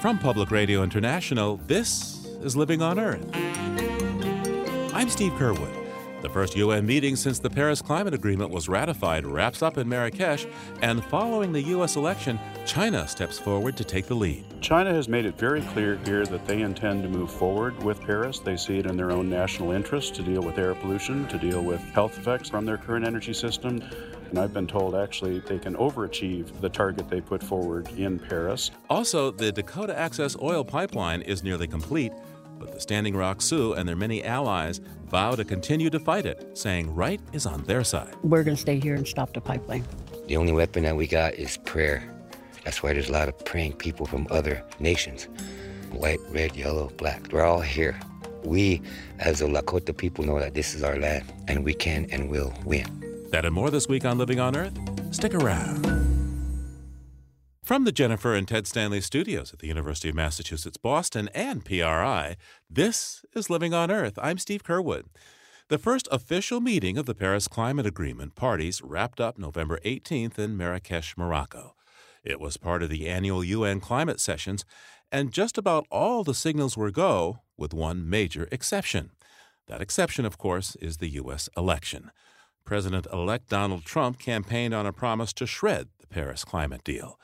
[0.00, 3.22] From Public Radio International, this is Living on Earth.
[4.94, 5.76] I'm Steve Curwood.
[6.22, 10.46] The first UN meeting since the Paris Climate Agreement was ratified wraps up in Marrakesh,
[10.80, 11.96] and following the U.S.
[11.96, 14.42] election, China steps forward to take the lead.
[14.62, 18.38] China has made it very clear here that they intend to move forward with Paris.
[18.38, 21.62] They see it in their own national interest to deal with air pollution, to deal
[21.62, 23.82] with health effects from their current energy system.
[24.30, 28.70] And I've been told actually they can overachieve the target they put forward in Paris.
[28.88, 32.12] Also, the Dakota Access Oil Pipeline is nearly complete,
[32.58, 36.56] but the Standing Rock Sioux and their many allies vow to continue to fight it,
[36.56, 38.14] saying right is on their side.
[38.22, 39.84] We're going to stay here and stop the pipeline.
[40.28, 42.08] The only weapon that we got is prayer.
[42.64, 45.26] That's why there's a lot of praying people from other nations
[45.90, 47.32] white, red, yellow, black.
[47.32, 47.98] We're all here.
[48.44, 48.80] We,
[49.18, 52.54] as the Lakota people, know that this is our land and we can and will
[52.64, 52.99] win.
[53.30, 54.76] That and more this week on Living on Earth.
[55.14, 55.86] Stick around.
[57.62, 62.36] From the Jennifer and Ted Stanley studios at the University of Massachusetts Boston and PRI,
[62.68, 64.18] this is Living on Earth.
[64.20, 65.04] I'm Steve Curwood.
[65.68, 70.56] The first official meeting of the Paris Climate Agreement parties wrapped up November 18th in
[70.56, 71.76] Marrakesh, Morocco.
[72.24, 74.64] It was part of the annual UN climate sessions,
[75.12, 79.12] and just about all the signals were go, with one major exception.
[79.68, 81.48] That exception, of course, is the U.S.
[81.56, 82.10] election.
[82.70, 87.18] President elect Donald Trump campaigned on a promise to shred the Paris climate deal.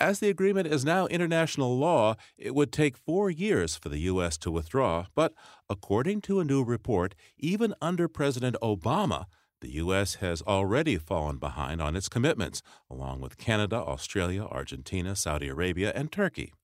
[0.00, 4.38] As the agreement is now international law, it would take four years for the U.S.
[4.38, 5.04] to withdraw.
[5.14, 5.34] But
[5.68, 9.26] according to a new report, even under President Obama,
[9.60, 10.14] the U.S.
[10.14, 16.10] has already fallen behind on its commitments, along with Canada, Australia, Argentina, Saudi Arabia, and
[16.10, 16.54] Turkey.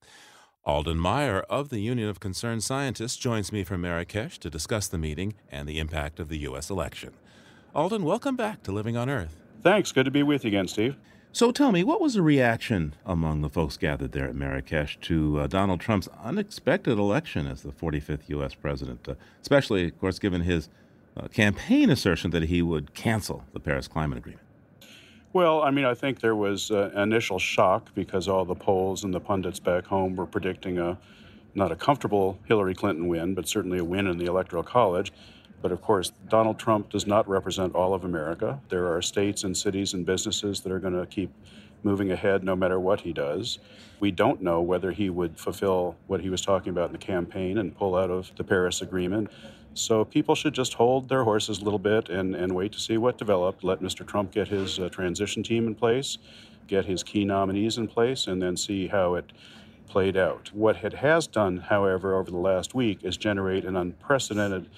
[0.65, 4.97] Alden Meyer of the Union of Concerned Scientists joins me from Marrakesh to discuss the
[4.97, 6.71] meeting and the impact of the U.S.
[6.71, 7.13] election.
[7.75, 9.35] Alden, welcome back to Living on Earth.
[9.63, 9.91] Thanks.
[9.91, 10.95] Good to be with you again, Steve.
[11.31, 15.39] So tell me, what was the reaction among the folks gathered there at Marrakesh to
[15.39, 18.53] uh, Donald Trump's unexpected election as the 45th U.S.
[18.53, 20.69] president, uh, especially, of course, given his
[21.17, 24.45] uh, campaign assertion that he would cancel the Paris Climate Agreement?
[25.33, 29.11] Well, I mean, I think there was uh, initial shock because all the polls and
[29.11, 30.99] the pundits back home were predicting a
[31.55, 35.11] not a comfortable Hillary Clinton win, but certainly a win in the Electoral College.
[35.63, 38.59] But of course, Donald Trump does not represent all of America.
[38.67, 41.31] There are states and cities and businesses that are going to keep
[41.83, 43.59] moving ahead no matter what he does.
[44.01, 47.57] We don't know whether he would fulfill what he was talking about in the campaign
[47.57, 49.29] and pull out of the Paris Agreement.
[49.73, 52.97] So people should just hold their horses a little bit and, and wait to see
[52.97, 53.63] what developed.
[53.63, 54.05] Let Mr.
[54.05, 56.17] Trump get his uh, transition team in place,
[56.67, 59.31] get his key nominees in place, and then see how it
[59.87, 60.49] played out.
[60.53, 64.69] What it has done, however, over the last week is generate an unprecedented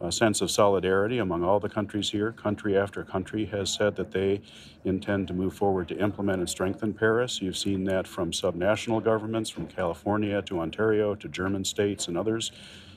[0.00, 2.32] a sense of solidarity among all the countries here.
[2.32, 4.40] Country after country has said that they
[4.84, 7.42] intend to move forward to implement and strengthen Paris.
[7.42, 12.50] You've seen that from subnational governments, from California to Ontario to German states and others.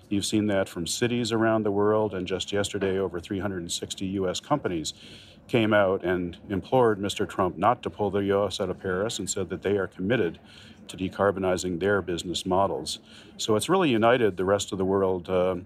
[0.07, 4.39] You've seen that from cities around the world, and just yesterday, over 360 U.S.
[4.39, 4.93] companies
[5.47, 7.27] came out and implored Mr.
[7.27, 8.61] Trump not to pull the U.S.
[8.61, 10.39] out of Paris and said that they are committed
[10.87, 12.99] to decarbonizing their business models.
[13.37, 15.29] So it's really united the rest of the world.
[15.29, 15.57] Uh,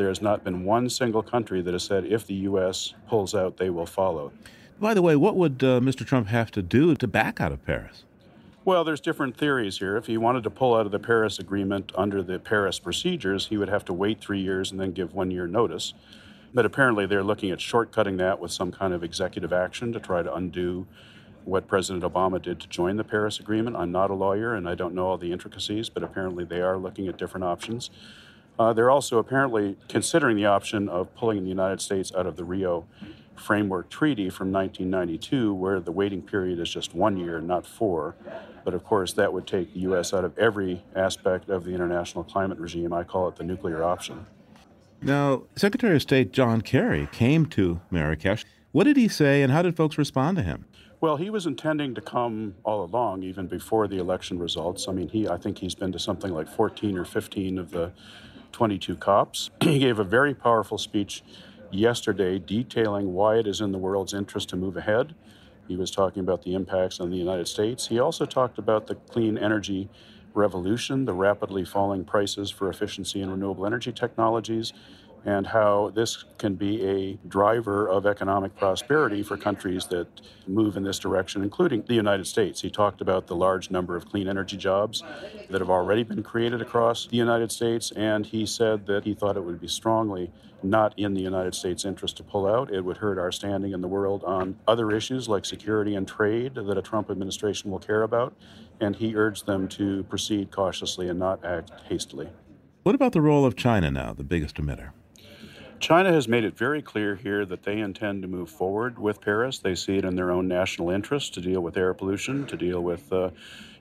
[0.00, 2.94] there has not been one single country that has said if the U.S.
[3.06, 4.32] pulls out, they will follow.
[4.80, 6.06] By the way, what would uh, Mr.
[6.06, 8.04] Trump have to do to back out of Paris?
[8.64, 9.98] Well, there's different theories here.
[9.98, 13.58] If he wanted to pull out of the Paris Agreement under the Paris procedures, he
[13.58, 15.92] would have to wait three years and then give one year notice.
[16.54, 20.22] But apparently, they're looking at shortcutting that with some kind of executive action to try
[20.22, 20.86] to undo
[21.44, 23.76] what President Obama did to join the Paris Agreement.
[23.76, 26.78] I'm not a lawyer and I don't know all the intricacies, but apparently, they are
[26.78, 27.90] looking at different options.
[28.60, 32.44] Uh, they're also apparently considering the option of pulling the United States out of the
[32.44, 32.86] Rio
[33.34, 38.16] Framework Treaty from 1992, where the waiting period is just one year, not four.
[38.62, 40.12] But of course, that would take the U.S.
[40.12, 42.92] out of every aspect of the international climate regime.
[42.92, 44.26] I call it the nuclear option.
[45.00, 48.44] Now, Secretary of State John Kerry came to Marrakesh.
[48.72, 50.66] What did he say, and how did folks respond to him?
[51.00, 54.86] Well, he was intending to come all along, even before the election results.
[54.86, 57.92] I mean, he I think he's been to something like 14 or 15 of the
[58.52, 59.50] 22 COPs.
[59.60, 61.22] he gave a very powerful speech
[61.70, 65.14] yesterday detailing why it is in the world's interest to move ahead.
[65.68, 67.86] He was talking about the impacts on the United States.
[67.86, 69.88] He also talked about the clean energy
[70.34, 74.72] revolution, the rapidly falling prices for efficiency and renewable energy technologies,
[75.24, 80.06] and how this can be a driver of economic prosperity for countries that
[80.46, 82.60] move in this direction, including the United States.
[82.60, 85.02] He talked about the large number of clean energy jobs
[85.48, 89.36] that have already been created across the United States, and he said that he thought
[89.36, 90.30] it would be strongly
[90.62, 92.72] not in the United States' interest to pull out.
[92.72, 96.54] It would hurt our standing in the world on other issues like security and trade
[96.54, 98.34] that a Trump administration will care about,
[98.80, 102.28] and he urged them to proceed cautiously and not act hastily.
[102.82, 104.90] What about the role of China now, the biggest emitter?
[105.80, 109.58] China has made it very clear here that they intend to move forward with Paris.
[109.58, 112.82] They see it in their own national interest to deal with air pollution, to deal
[112.82, 113.30] with uh,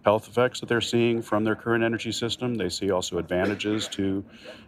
[0.05, 2.55] health effects that they're seeing from their current energy system.
[2.55, 4.23] They see also advantages to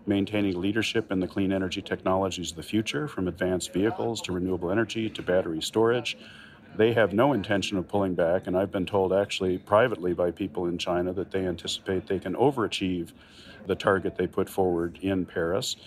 [0.06, 4.70] maintaining leadership in the clean energy technologies of the future, from advanced vehicles to renewable
[4.70, 6.18] energy to battery storage.
[6.76, 10.66] They have no intention of pulling back, and I've been told actually privately by people
[10.66, 13.14] in China that they anticipate they can overachieve
[13.68, 15.78] the target they put forward in Paris.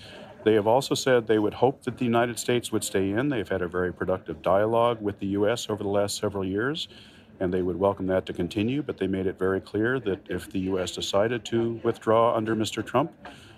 [0.45, 3.31] They have also said they would hope that the United States would stay in.
[3.31, 5.71] They've had a very productive dialogue with the U.S.
[5.71, 6.87] over the last several years,
[7.41, 8.83] and they would welcome that to continue.
[8.83, 10.93] But they made it very clear that if the U.S.
[10.93, 12.85] decided to withdraw under Mr.
[12.85, 13.11] Trump,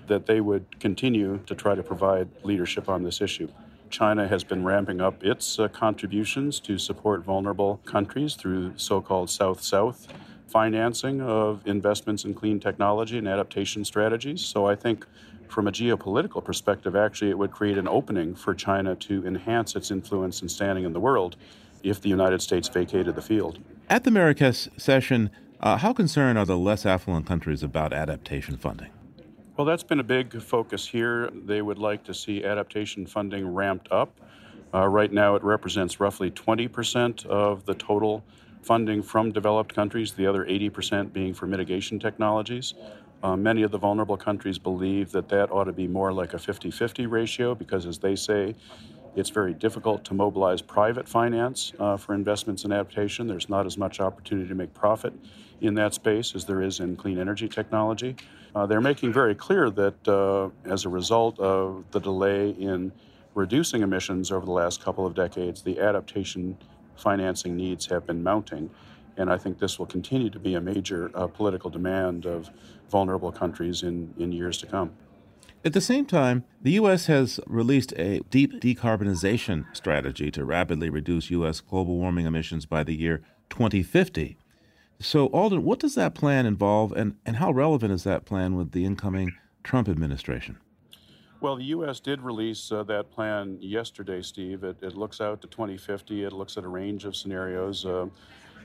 [0.06, 3.48] that they would continue to try to provide leadership on this issue.
[3.90, 9.28] China has been ramping up its uh, contributions to support vulnerable countries through so called
[9.28, 10.06] South South
[10.46, 14.40] financing of investments in clean technology and adaptation strategies.
[14.42, 15.04] So I think
[15.50, 19.90] from a geopolitical perspective, actually, it would create an opening for China to enhance its
[19.90, 21.36] influence and standing in the world
[21.82, 23.58] if the United States vacated the field.
[23.88, 28.90] At the Marrakesh session, uh, how concerned are the less affluent countries about adaptation funding?
[29.56, 31.30] Well, that's been a big focus here.
[31.32, 34.20] They would like to see adaptation funding ramped up.
[34.74, 38.22] Uh, right now, it represents roughly 20% of the total
[38.62, 42.74] funding from developed countries, the other 80% being for mitigation technologies.
[43.26, 46.38] Uh, many of the vulnerable countries believe that that ought to be more like a
[46.38, 48.54] 50 50 ratio because, as they say,
[49.16, 53.26] it's very difficult to mobilize private finance uh, for investments in adaptation.
[53.26, 55.12] There's not as much opportunity to make profit
[55.60, 58.14] in that space as there is in clean energy technology.
[58.54, 62.92] Uh, they're making very clear that uh, as a result of the delay in
[63.34, 66.56] reducing emissions over the last couple of decades, the adaptation
[66.94, 68.70] financing needs have been mounting.
[69.16, 72.50] And I think this will continue to be a major uh, political demand of
[72.90, 74.92] vulnerable countries in, in years to come.
[75.64, 77.06] At the same time, the U.S.
[77.06, 81.60] has released a deep decarbonization strategy to rapidly reduce U.S.
[81.60, 84.36] global warming emissions by the year 2050.
[85.00, 88.72] So, Alden, what does that plan involve, and, and how relevant is that plan with
[88.72, 90.58] the incoming Trump administration?
[91.40, 92.00] Well, the U.S.
[92.00, 94.64] did release uh, that plan yesterday, Steve.
[94.64, 96.24] It, it, looks out to 2050.
[96.24, 97.84] It looks at a range of scenarios.
[97.84, 98.06] Uh,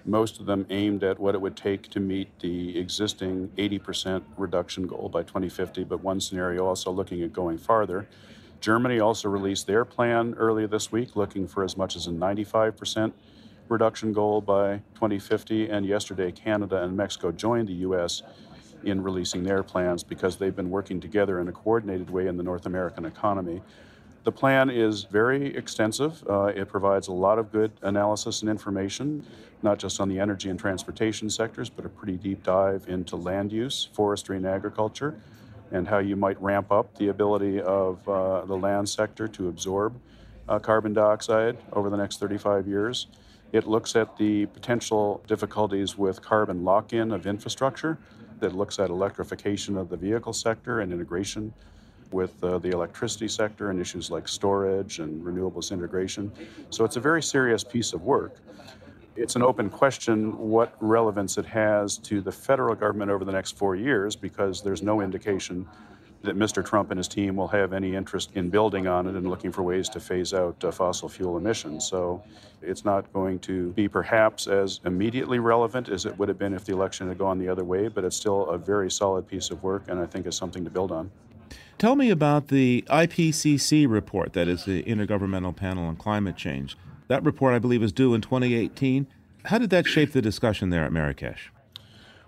[0.06, 4.88] most of them aimed at what it would take to meet the existing 80% reduction
[4.88, 8.08] goal by 2050, but one scenario also looking at going farther.
[8.60, 13.12] Germany also released their plan earlier this week, looking for as much as a 95%
[13.70, 15.70] reduction goal by 2050.
[15.70, 18.22] And yesterday, Canada and Mexico joined the U.S.
[18.84, 22.44] in releasing their plans because they've been working together in a coordinated way in the
[22.44, 23.62] North American economy
[24.24, 26.24] the plan is very extensive.
[26.30, 29.26] Uh, it provides a lot of good analysis and information,
[29.64, 33.52] not just on the energy and transportation sectors, but a pretty deep dive into land
[33.52, 35.20] use, forestry, and agriculture,
[35.72, 40.00] and how you might ramp up the ability of uh, the land sector to absorb
[40.50, 43.08] uh, carbon dioxide over the next 35 years.
[43.52, 47.98] It looks at the potential difficulties with carbon lock in of infrastructure,
[48.42, 51.54] that looks at electrification of the vehicle sector and integration
[52.12, 56.32] with uh, the electricity sector and issues like storage and renewables integration.
[56.70, 58.38] So it's a very serious piece of work.
[59.16, 63.58] It's an open question what relevance it has to the federal government over the next
[63.58, 65.68] four years because there's no indication
[66.24, 66.64] that Mr.
[66.64, 69.64] Trump and his team will have any interest in building on it and looking for
[69.64, 71.88] ways to phase out uh, fossil fuel emissions.
[71.88, 72.24] So
[72.62, 76.64] it's not going to be perhaps as immediately relevant as it would have been if
[76.64, 79.64] the election had gone the other way, but it's still a very solid piece of
[79.64, 81.10] work and I think is something to build on.
[81.82, 86.78] Tell me about the IPCC report, that is the Intergovernmental Panel on Climate Change.
[87.08, 89.08] That report, I believe, is due in 2018.
[89.46, 91.52] How did that shape the discussion there at Marrakesh?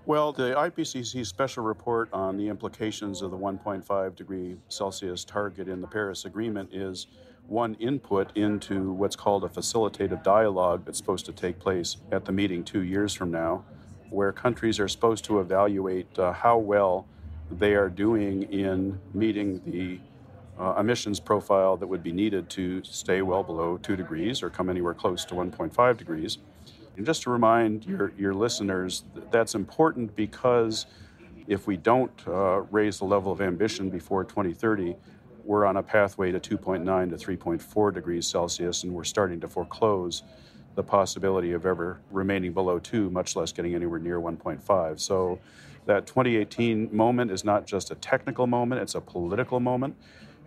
[0.07, 5.81] Well, the IPCC special report on the implications of the 1.5 degree Celsius target in
[5.81, 7.05] the Paris Agreement is
[7.45, 12.31] one input into what's called a facilitative dialogue that's supposed to take place at the
[12.31, 13.63] meeting two years from now,
[14.10, 17.05] where countries are supposed to evaluate uh, how well
[17.51, 20.00] they are doing in meeting the
[20.59, 24.69] uh, emissions profile that would be needed to stay well below 2 degrees or come
[24.69, 26.38] anywhere close to 1.5 degrees.
[26.95, 30.85] And just to remind your, your listeners, that's important because
[31.47, 34.95] if we don't uh, raise the level of ambition before 2030,
[35.43, 40.23] we're on a pathway to 2.9 to 3.4 degrees Celsius, and we're starting to foreclose
[40.75, 45.00] the possibility of ever remaining below 2, much less getting anywhere near 1.5.
[45.00, 45.39] So
[45.85, 49.95] that 2018 moment is not just a technical moment, it's a political moment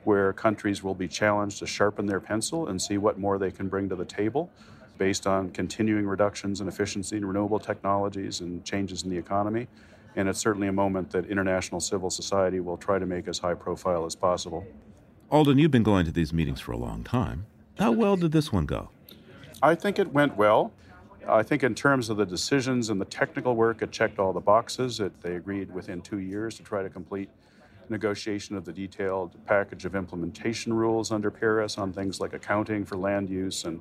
[0.05, 3.69] where countries will be challenged to sharpen their pencil and see what more they can
[3.69, 4.51] bring to the table
[4.99, 9.67] based on continuing reductions in efficiency in renewable technologies and changes in the economy.
[10.15, 13.55] And it's certainly a moment that international civil society will try to make as high
[13.55, 14.65] profile as possible.
[15.31, 17.47] Alden, you've been going to these meetings for a long time.
[17.79, 18.91] How well did this one go?
[19.63, 20.73] I think it went well.
[21.29, 24.41] I think, in terms of the decisions and the technical work, it checked all the
[24.41, 25.01] boxes.
[25.01, 27.29] It, they agreed within two years to try to complete
[27.89, 32.97] negotiation of the detailed package of implementation rules under Paris on things like accounting for
[32.97, 33.81] land use and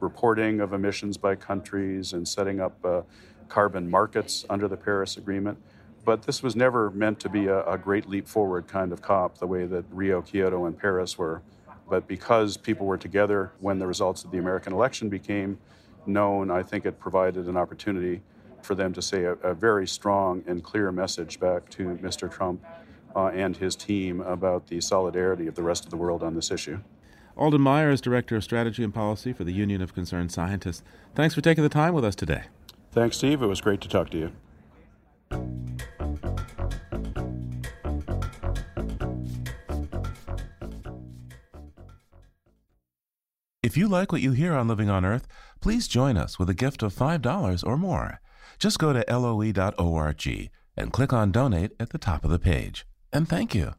[0.00, 3.02] reporting of emissions by countries and setting up uh,
[3.48, 5.58] carbon markets under the Paris Agreement.
[6.04, 9.38] But this was never meant to be a, a great leap forward kind of COP
[9.38, 11.42] the way that Rio, Kyoto, and Paris were.
[11.88, 15.58] But because people were together when the results of the American election became
[16.06, 18.22] known, I think it provided an opportunity
[18.62, 22.30] for them to say a, a very strong and clear message back to Mr.
[22.30, 22.64] Trump
[23.14, 26.50] uh, and his team about the solidarity of the rest of the world on this
[26.50, 26.78] issue.
[27.36, 30.82] Alden Meyer is Director of Strategy and Policy for the Union of Concerned Scientists.
[31.14, 32.44] Thanks for taking the time with us today.
[32.92, 33.42] Thanks, Steve.
[33.42, 34.32] It was great to talk to you.
[43.62, 45.26] If you like what you hear on Living on Earth,
[45.62, 48.20] please join us with a gift of $5 or more.
[48.58, 52.84] Just go to loe.org and click on Donate at the top of the page.
[53.12, 53.74] And thank you.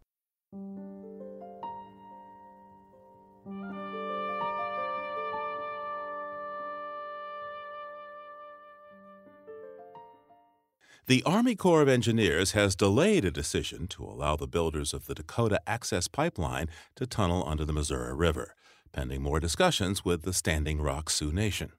[11.06, 15.14] The Army Corps of Engineers has delayed a decision to allow the builders of the
[15.14, 18.56] Dakota Access Pipeline to tunnel under the Missouri River,
[18.94, 21.74] pending more discussions with the Standing Rock Sioux Nation.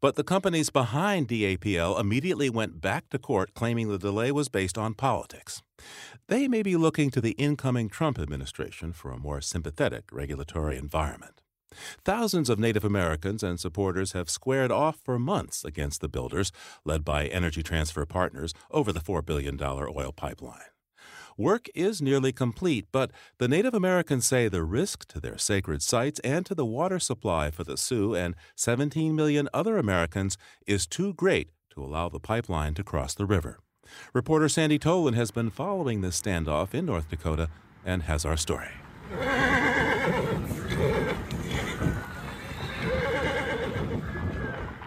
[0.00, 4.78] But the companies behind DAPL immediately went back to court claiming the delay was based
[4.78, 5.62] on politics.
[6.28, 11.42] They may be looking to the incoming Trump administration for a more sympathetic regulatory environment.
[12.04, 16.50] Thousands of Native Americans and supporters have squared off for months against the builders,
[16.84, 20.70] led by Energy Transfer Partners, over the $4 billion oil pipeline.
[21.40, 26.20] Work is nearly complete, but the Native Americans say the risk to their sacred sites
[26.20, 31.14] and to the water supply for the Sioux and 17 million other Americans is too
[31.14, 33.58] great to allow the pipeline to cross the river.
[34.12, 37.48] Reporter Sandy Tolan has been following this standoff in North Dakota
[37.86, 38.68] and has our story.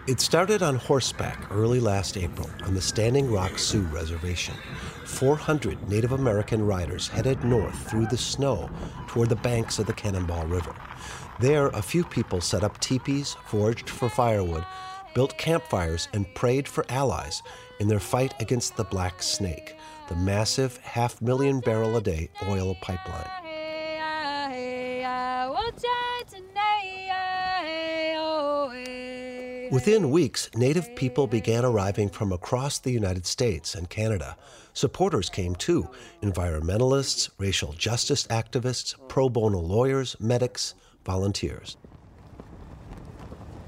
[0.06, 4.54] It started on horseback early last April on the Standing Rock Sioux Reservation.
[5.14, 8.68] 400 Native American riders headed north through the snow
[9.06, 10.74] toward the banks of the Cannonball River.
[11.38, 14.66] There, a few people set up teepees, foraged for firewood,
[15.14, 17.44] built campfires, and prayed for allies
[17.78, 19.76] in their fight against the Black Snake,
[20.08, 23.30] the massive half million barrel a day oil pipeline.
[29.74, 34.36] Within weeks, Native people began arriving from across the United States and Canada.
[34.72, 35.90] Supporters came too
[36.22, 41.76] environmentalists, racial justice activists, pro bono lawyers, medics, volunteers.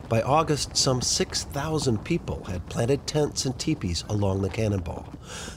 [0.09, 5.13] By August, some 6,000 people had planted tents and teepees along the cannonball.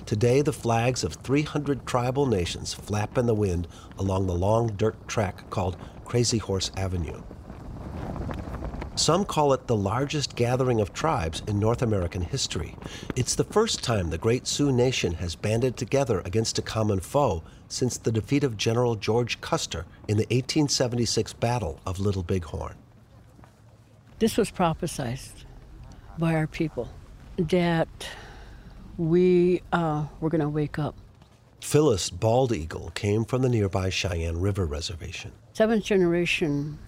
[0.08, 3.68] Today, the flags of 300 tribal nations flap in the wind
[4.00, 7.22] along the long dirt track called Crazy Horse Avenue.
[9.00, 12.76] Some call it the largest gathering of tribes in North American history.
[13.16, 17.42] It's the first time the great Sioux nation has banded together against a common foe
[17.70, 22.76] since the defeat of General George Custer in the 1876 Battle of Little Bighorn.
[24.20, 25.46] This was prophesized
[26.18, 26.90] by our people
[27.38, 27.88] that
[28.98, 30.94] we uh, were going to wake up.
[31.62, 35.32] Phyllis Bald Eagle came from the nearby Cheyenne River Reservation.
[35.54, 36.80] Seventh generation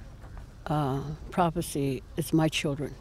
[0.67, 2.95] uh, prophecy is my children.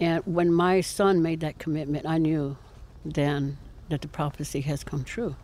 [0.00, 2.56] And when my son made that commitment, I knew
[3.04, 3.58] then
[3.88, 5.36] that the prophecy has come true.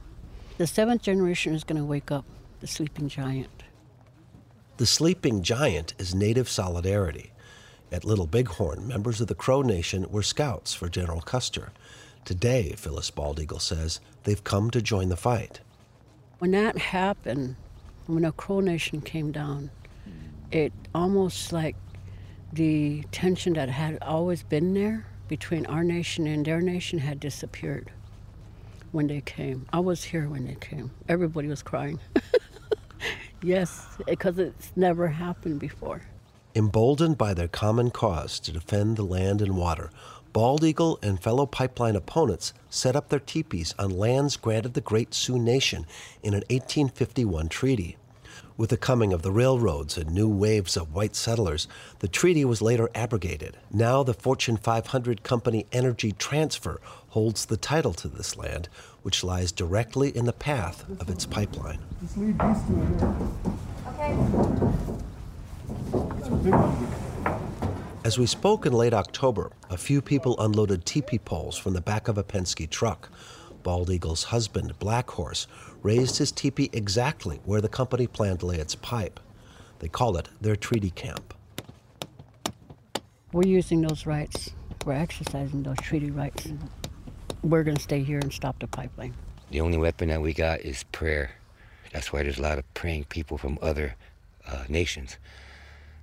[0.57, 2.25] The seventh generation is going to wake up
[2.61, 3.63] the sleeping giant.
[4.79, 7.33] The sleeping giant is native solidarity.
[7.91, 11.73] At Little Bighorn, members of the Crow Nation were scouts for General Custer.
[12.25, 15.61] Today, Phyllis Bald Eagle says, they've come to join the fight.
[16.39, 17.57] When that happened,
[18.07, 19.71] when the Crow Nation came down,
[20.51, 21.77] it almost like
[22.53, 27.91] the tension that had always been there between our nation and their nation had disappeared
[28.93, 29.67] when they came.
[29.73, 30.91] I was here when they came.
[31.09, 32.01] Everybody was crying.
[33.43, 36.03] Yes, because it's never happened before.
[36.57, 39.91] Emboldened by their common cause to defend the land and water,
[40.33, 45.15] Bald Eagle and fellow pipeline opponents set up their teepees on lands granted the Great
[45.15, 45.87] Sioux Nation
[46.23, 47.97] in an 1851 treaty.
[48.59, 51.69] With the coming of the railroads and new waves of white settlers,
[52.01, 53.57] the treaty was later abrogated.
[53.71, 58.69] Now, the Fortune 500 company Energy Transfer holds the title to this land,
[59.03, 61.79] which lies directly in the path of its pipeline.
[62.01, 63.17] Just these two in there.
[63.95, 64.17] Okay.
[68.05, 72.09] As we spoke in late October, a few people unloaded teepee poles from the back
[72.09, 73.09] of a Penske truck.
[73.63, 75.47] Bald Eagle's husband, Black Horse,
[75.83, 79.21] raised his teepee exactly where the company planned to lay its pipe.
[79.79, 81.35] They call it their treaty camp.
[83.33, 84.51] We're using those rights.
[84.85, 86.49] We're exercising those treaty rights.
[87.43, 89.15] We're going to stay here and stop the pipeline.
[89.51, 91.33] The only weapon that we got is prayer.
[91.93, 93.95] That's why there's a lot of praying people from other
[94.47, 95.17] uh, nations.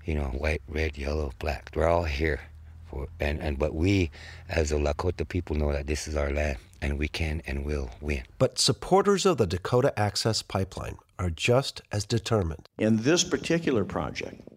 [0.05, 1.71] You know, white, red, yellow, black.
[1.75, 2.41] We're all here.
[2.89, 4.11] For, and, and but we,
[4.47, 7.89] as the Lakota people, know that this is our land and we can and will
[7.99, 8.21] win.
[8.37, 12.69] But supporters of the Dakota Access Pipeline are just as determined.
[12.77, 14.47] And this particular project,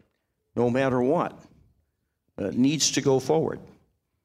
[0.54, 1.42] no matter what,
[2.37, 3.61] uh, needs to go forward.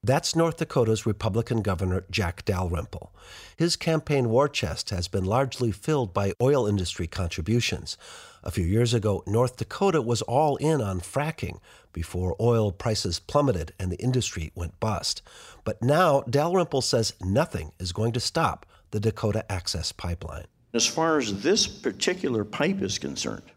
[0.06, 3.16] That's North Dakota's Republican Governor Jack Dalrymple.
[3.56, 7.98] His campaign war chest has been largely filled by oil industry contributions.
[8.44, 11.60] A few years ago, North Dakota was all in on fracking
[11.94, 15.22] before oil prices plummeted and the industry went bust.
[15.64, 20.48] But now, Dalrymple says nothing is going to stop the Dakota Access Pipeline.
[20.74, 23.54] As far as this particular pipe is concerned,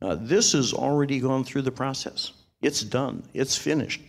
[0.00, 2.32] uh, this has already gone through the process.
[2.60, 4.00] It's done, it's finished.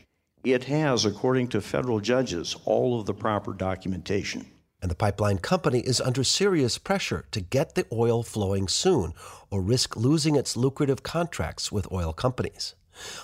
[0.44, 4.46] It has, according to federal judges, all of the proper documentation.
[4.82, 9.14] And the pipeline company is under serious pressure to get the oil flowing soon
[9.50, 12.76] or risk losing its lucrative contracts with oil companies.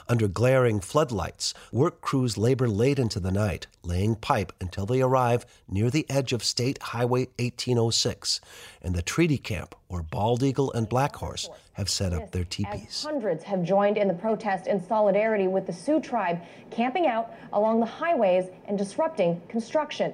[0.07, 5.45] Under glaring floodlights, work crews labor late into the night, laying pipe until they arrive
[5.67, 8.41] near the edge of State Highway 1806
[8.81, 13.03] and the treaty camp where Bald Eagle and Black Horse have set up their teepees.
[13.03, 17.79] Hundreds have joined in the protest in solidarity with the Sioux tribe, camping out along
[17.79, 20.13] the highways and disrupting construction.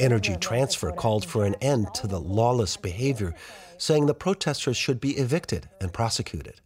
[0.00, 3.34] Energy Transfer called for an end to the lawless behavior,
[3.78, 6.60] saying the protesters should be evicted and prosecuted.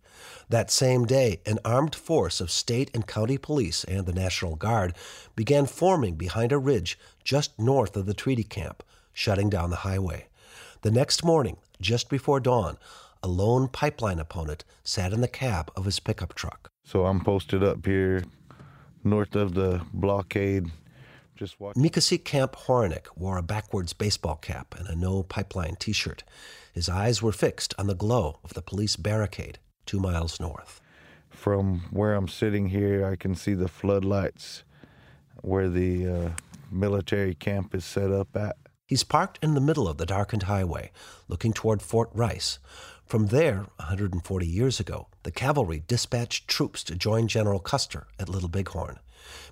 [0.48, 4.94] That same day, an armed force of state and county police and the National Guard
[5.34, 10.28] began forming behind a ridge just north of the treaty camp, shutting down the highway.
[10.82, 12.78] The next morning, just before dawn,
[13.24, 16.70] a lone pipeline opponent sat in the cab of his pickup truck.
[16.84, 18.22] So I'm posted up here
[19.02, 20.70] north of the blockade.
[21.34, 21.82] Just watching.
[21.82, 26.22] Mekasi Camp Horinek wore a backwards baseball cap and a no pipeline t shirt.
[26.72, 30.80] His eyes were fixed on the glow of the police barricade two miles north.
[31.30, 34.64] From where I'm sitting here, I can see the floodlights
[35.42, 36.28] where the uh,
[36.70, 38.56] military camp is set up at.
[38.86, 40.92] He's parked in the middle of the darkened highway,
[41.28, 42.58] looking toward Fort Rice.
[43.04, 48.48] From there, 140 years ago, the cavalry dispatched troops to join General Custer at Little
[48.48, 48.98] Bighorn.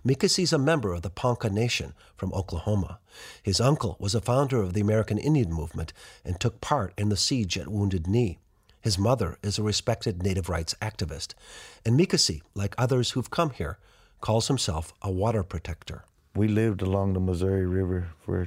[0.04, 2.98] Mekasi's a member of the Ponca Nation from Oklahoma.
[3.42, 5.92] His uncle was a founder of the American Indian movement
[6.24, 8.38] and took part in the siege at Wounded Knee.
[8.84, 11.32] His mother is a respected native rights activist.
[11.86, 13.78] And Mekasi, like others who've come here,
[14.20, 16.04] calls himself a water protector.
[16.36, 18.46] We lived along the Missouri River for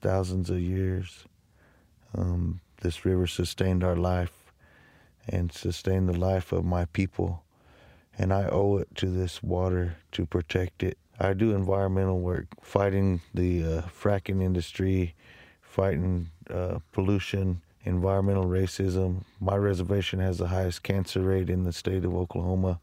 [0.00, 1.24] thousands of years.
[2.16, 4.52] Um, this river sustained our life
[5.28, 7.42] and sustained the life of my people.
[8.16, 10.96] And I owe it to this water to protect it.
[11.18, 15.16] I do environmental work, fighting the uh, fracking industry,
[15.60, 19.22] fighting uh, pollution, environmental racism.
[19.40, 22.80] My reservation has the highest cancer rate in the state of Oklahoma.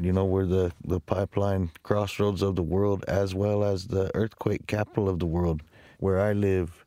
[0.00, 4.66] You know, we're the, the pipeline crossroads of the world as well as the earthquake
[4.66, 5.62] capital of the world.
[5.98, 6.84] Where I live,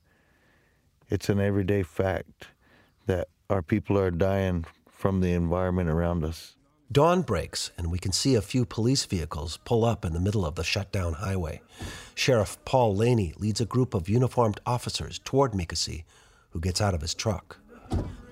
[1.09, 2.47] it's an everyday fact
[3.05, 6.55] that our people are dying from the environment around us.
[6.91, 10.45] Dawn breaks, and we can see a few police vehicles pull up in the middle
[10.45, 11.61] of the shut down highway.
[12.15, 16.03] Sheriff Paul Laney leads a group of uniformed officers toward Mekasi,
[16.51, 17.57] who gets out of his truck.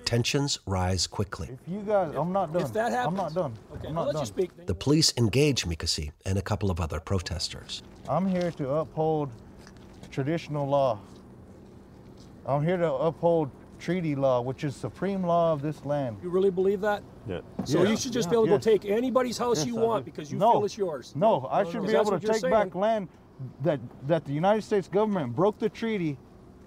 [0.04, 1.48] Tensions rise quickly.
[1.52, 2.62] If you guys, I'm not done.
[2.62, 3.54] If that happens, I'm not done.
[3.76, 4.26] Okay, I'm not let you done.
[4.26, 4.66] speak.
[4.66, 7.82] The police engage Mekasi and a couple of other protesters.
[8.08, 9.30] I'm here to uphold
[10.10, 10.98] traditional law.
[12.44, 16.16] I'm here to uphold treaty law, which is supreme law of this land.
[16.22, 17.02] You really believe that?
[17.28, 17.40] Yeah.
[17.64, 17.90] So Yeah.
[17.90, 18.64] you should just Yeah, be able to yes.
[18.64, 21.12] go take anybody's house Yes, you want because you no, feel it's yours.
[21.14, 22.50] No, I should no, be able to take saying.
[22.52, 23.08] back land
[23.62, 23.78] that
[24.08, 26.18] that the United States government broke the treaty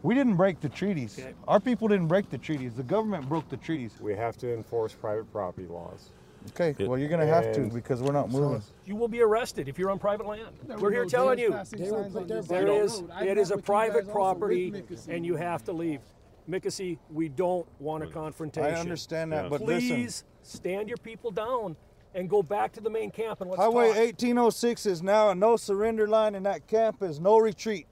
[0.04, 1.18] We didn't break the treaties.
[1.18, 1.34] Okay.
[1.48, 2.74] Our people didn't break the treaties.
[2.74, 3.94] The government broke the treaties.
[4.02, 6.10] We have to enforce private property laws.
[6.50, 8.62] Okay, it, well, you're going to have to because we're not moving.
[8.86, 10.50] You will be arrested if you're on private land.
[10.78, 11.52] we're here telling you.
[11.72, 16.02] There is, it is a private property and you have to leave.
[16.50, 18.76] Mekasi, we don't want a confrontation.
[18.76, 19.50] I understand that, yeah.
[19.50, 20.26] but Please listen.
[20.42, 21.78] stand your people down
[22.16, 23.98] and go back to the main camp and let's Highway talk.
[23.98, 27.88] 1806 is now a no surrender line, and that camp is no retreat.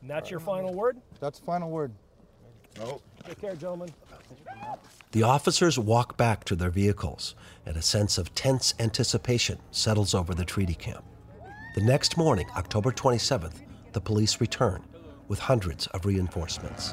[0.00, 0.98] And that's your final word?
[1.20, 1.92] That's the final word.
[2.78, 3.02] Nope.
[3.26, 3.90] Take care, gentlemen.
[5.12, 10.34] The officers walk back to their vehicles, and a sense of tense anticipation settles over
[10.34, 11.04] the treaty camp.
[11.74, 14.82] The next morning, October 27th, the police return
[15.28, 16.92] with hundreds of reinforcements.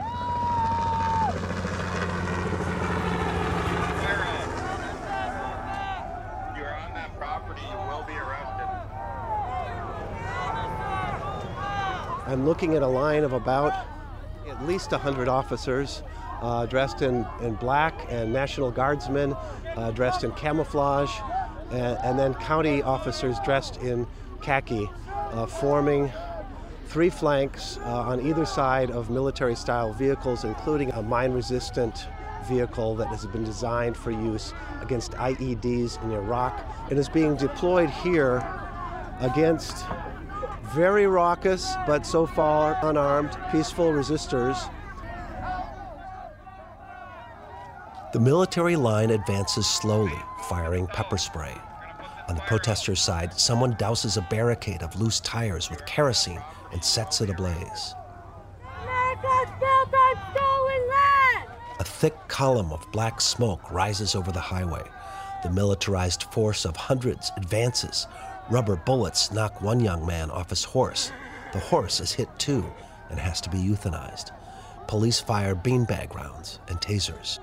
[12.34, 13.86] I'm looking at a line of about
[14.50, 16.02] at least 100 officers
[16.42, 19.36] uh, dressed in, in black and National Guardsmen
[19.76, 21.12] uh, dressed in camouflage,
[21.70, 24.08] and, and, then county officers dressed in
[24.42, 24.90] khaki,
[25.32, 26.12] uh, forming
[26.88, 32.08] three flanks uh, on either side of military style vehicles, including a mine resistant
[32.48, 37.92] vehicle that has been designed for use against IEDs in Iraq and is being deployed
[37.92, 38.44] here
[39.20, 39.86] against
[40.74, 44.58] very raucous, but so far unarmed, peaceful resistors.
[48.12, 50.18] The military line advances slowly,
[50.50, 51.56] firing pepper spray.
[52.28, 57.22] On the protesters' side, someone douses a barricade of loose tires with kerosene and sets
[57.22, 57.94] it ablaze.
[61.80, 64.84] A thick column of black smoke rises over the highway.
[65.44, 68.08] The militarized force of hundreds advances,
[68.50, 71.12] Rubber bullets knock one young man off his horse.
[71.54, 72.66] The horse is hit too
[73.10, 74.32] and has to be euthanized.
[74.88, 77.40] Police fire beanbag rounds and tasers.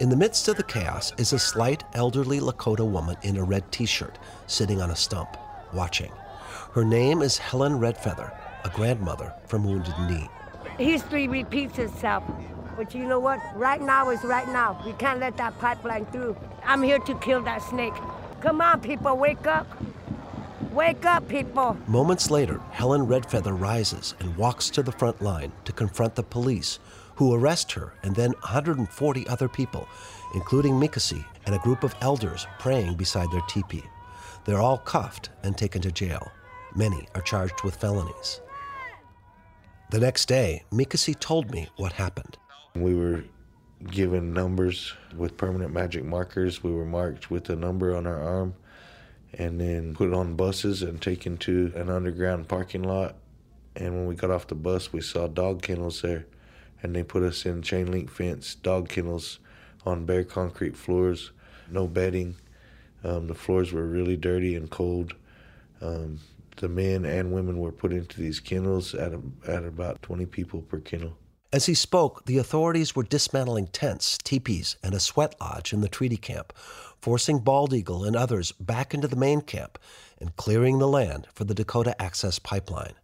[0.00, 3.70] In the midst of the chaos is a slight, elderly Lakota woman in a red
[3.70, 4.18] t shirt
[4.48, 5.36] sitting on a stump,
[5.72, 6.12] watching.
[6.72, 10.28] Her name is Helen Redfeather, a grandmother from Wounded Knee.
[10.78, 12.24] History repeats itself.
[12.76, 13.38] But you know what?
[13.54, 14.82] Right now is right now.
[14.84, 16.36] We can't let that pipeline through.
[16.64, 17.94] I'm here to kill that snake.
[18.40, 19.68] Come on, people, wake up.
[20.74, 21.76] Wake up, people!
[21.86, 26.80] Moments later, Helen Redfeather rises and walks to the front line to confront the police,
[27.14, 29.86] who arrest her and then 140 other people,
[30.34, 33.84] including Mekasi and a group of elders praying beside their teepee.
[34.44, 36.32] They're all cuffed and taken to jail.
[36.74, 38.40] Many are charged with felonies.
[39.92, 42.36] The next day, Mekasi told me what happened.
[42.74, 43.22] We were
[43.92, 46.64] given numbers with permanent magic markers.
[46.64, 48.54] We were marked with a number on our arm
[49.38, 53.16] and then put on buses and taken to an underground parking lot.
[53.76, 56.26] And when we got off the bus, we saw dog kennels there,
[56.82, 59.40] and they put us in chain link fence dog kennels
[59.84, 61.32] on bare concrete floors,
[61.70, 62.36] no bedding.
[63.02, 65.14] Um, the floors were really dirty and cold.
[65.80, 66.20] Um,
[66.56, 70.62] the men and women were put into these kennels at, a, at about 20 people
[70.62, 71.16] per kennel.
[71.52, 75.88] As he spoke, the authorities were dismantling tents, teepees, and a sweat lodge in the
[75.88, 76.52] treaty camp,
[77.04, 79.78] forcing Bald Eagle and others back into the main camp
[80.18, 82.94] and clearing the land for the Dakota Access Pipeline.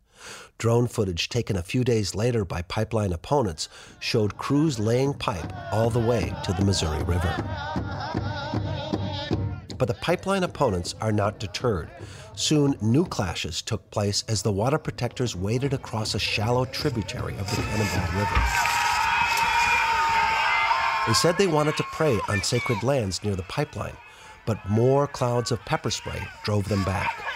[0.56, 5.90] Drone footage taken a few days later by pipeline opponents showed crews laying pipe all
[5.90, 7.34] the way to the Missouri River.
[9.76, 11.90] But the pipeline opponents are not deterred.
[12.34, 17.50] Soon, new clashes took place as the water protectors waded across a shallow tributary of
[17.50, 18.89] the Cannonball River.
[21.10, 23.96] They said they wanted to pray on sacred lands near the pipeline,
[24.46, 27.26] but more clouds of pepper spray drove them back.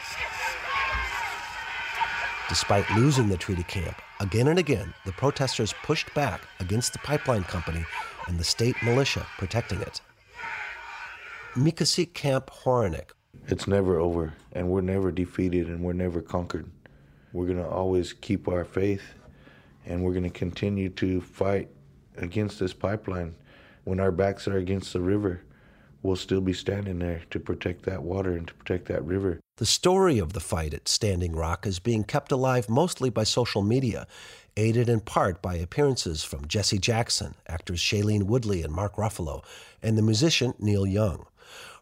[2.49, 7.43] Despite losing the treaty camp, again and again, the protesters pushed back against the pipeline
[7.43, 7.85] company
[8.29, 10.01] and the state militia protecting it.
[11.57, 13.11] Mekasi Camp Horinek.
[13.49, 16.71] It's never over, and we're never defeated, and we're never conquered.
[17.33, 19.15] We're going to always keep our faith,
[19.85, 21.71] and we're going to continue to fight
[22.17, 23.35] against this pipeline
[23.85, 25.43] when our backs are against the river,
[26.03, 29.41] we'll still be standing there to protect that water and to protect that river.
[29.57, 33.63] The story of the fight at Standing Rock is being kept alive mostly by social
[33.63, 34.07] media,
[34.57, 39.43] aided in part by appearances from Jesse Jackson, actors Shailene Woodley and Mark Ruffalo,
[39.83, 41.27] and the musician Neil Young.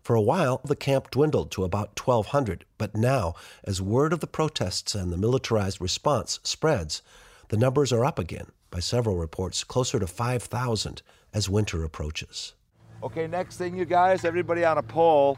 [0.02, 3.34] For a while, the camp dwindled to about 1,200, but now,
[3.64, 7.02] as word of the protests and the militarized response spreads,
[7.48, 11.02] the numbers are up again, by several reports, closer to 5,000
[11.34, 12.54] as winter approaches.
[13.02, 15.36] Okay, next thing, you guys, everybody on a pole.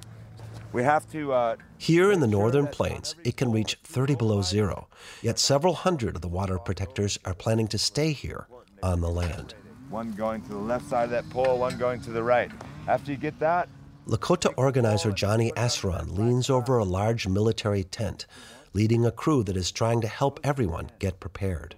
[0.73, 1.33] We have to.
[1.33, 4.89] Uh, Here in the northern plains, it can reach 30 below zero,
[5.23, 8.49] yet several hundred of the water protectors are planning to stay here
[8.83, 9.55] on the land.
[9.89, 12.51] One going to the left side of that pole, one going to the right.
[12.89, 13.69] After you get that,
[14.07, 18.27] Lakota organizer Johnny Asron leans over a large military tent,
[18.75, 21.77] leading a crew that is trying to help everyone get prepared.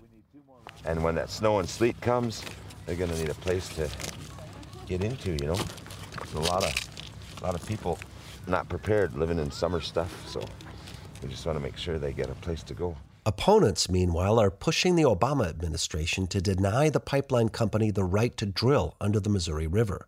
[0.85, 2.43] and when that snow and sleet comes,
[2.87, 3.91] they're to need a place to
[4.87, 5.33] get into.
[5.33, 5.61] You know,
[6.17, 7.99] There's a lot of, a lot of people
[8.47, 10.27] not prepared living in summer stuff.
[10.29, 10.41] So
[11.23, 12.97] we just want to make sure they get a place to go.
[13.27, 18.47] Opponents, meanwhile, are pushing the Obama administration to deny the pipeline company the right to
[18.47, 20.07] drill under the Missouri River.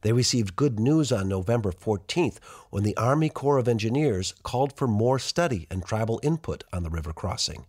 [0.00, 2.38] They received good news on November 14th
[2.70, 6.90] when the Army Corps of Engineers called for more study and tribal input on the
[6.90, 7.66] river crossing.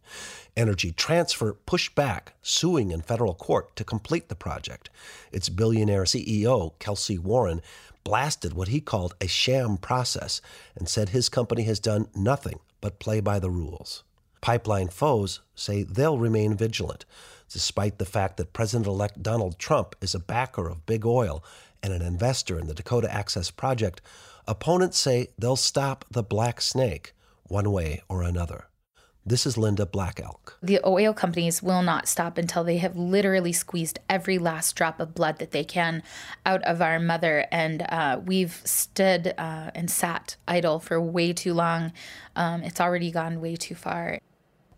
[0.57, 4.89] Energy Transfer pushed back, suing in federal court to complete the project.
[5.31, 7.61] Its billionaire CEO, Kelcy Warren,
[8.03, 10.39] blasted what he called a sham process
[10.75, 14.03] and said his company has done nothing but play by the rules.
[14.39, 17.03] Pipeline foes say they'll remain vigilant,
[17.51, 21.43] despite the fact that President elect Donald Trump is a backer of big oil
[21.81, 24.01] and an investor in the Dakota Access Project.
[24.47, 27.13] Opponents say they'll stop the Black Snake
[27.47, 28.65] one way or another.
[29.27, 30.59] This is Linda Black Elk.
[30.61, 35.15] The oil companies will not stop until they have literally squeezed every last drop of
[35.15, 36.03] blood that they can
[36.45, 37.47] out of our mother.
[37.51, 41.91] And uh, we've stood uh, and sat idle for way too long.
[42.35, 44.19] Um, it's already gone way too far.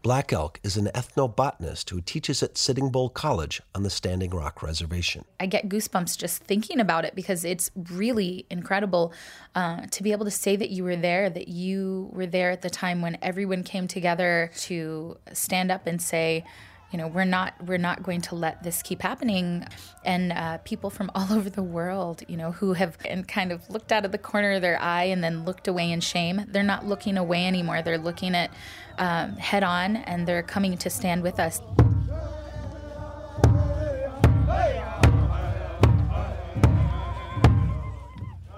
[0.08, 4.64] Black Elk is an ethnobotanist who teaches at Sitting Bull College on the Standing Rock
[4.64, 5.26] Reservation.
[5.38, 9.12] I get goosebumps just thinking about it because it's really incredible
[9.54, 12.62] uh, to be able to say that you were there, that you were there at
[12.62, 16.46] the time when everyone came together to stand up and say,
[16.92, 19.66] you know, we're not we're not going to let this keep happening.
[20.06, 23.70] And uh, people from all over the world, you know, who have and kind of
[23.70, 26.46] looked out of the corner of their eye and then looked away in shame.
[26.48, 27.82] They're not looking away anymore.
[27.82, 28.52] They're looking at
[28.98, 31.62] um, head on, and they're coming to stand with us.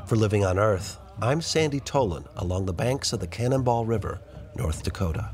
[0.06, 4.20] For Living on Earth, I'm Sandy Tolan along the banks of the Cannonball River,
[4.56, 5.30] North Dakota.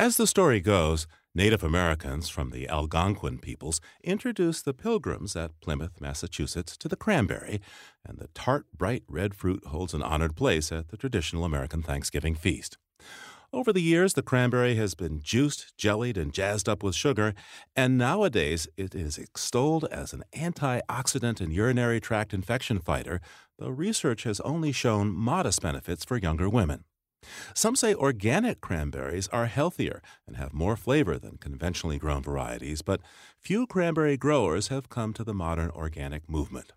[0.00, 6.00] As the story goes, Native Americans from the Algonquin peoples introduced the pilgrims at Plymouth,
[6.00, 7.60] Massachusetts, to the cranberry,
[8.02, 12.34] and the tart, bright red fruit holds an honored place at the traditional American Thanksgiving
[12.34, 12.78] feast.
[13.52, 17.34] Over the years, the cranberry has been juiced, jellied, and jazzed up with sugar,
[17.76, 23.20] and nowadays it is extolled as an antioxidant and urinary tract infection fighter,
[23.58, 26.84] though research has only shown modest benefits for younger women.
[27.54, 33.00] Some say organic cranberries are healthier and have more flavor than conventionally grown varieties, but
[33.38, 36.72] few cranberry growers have come to the modern organic movement.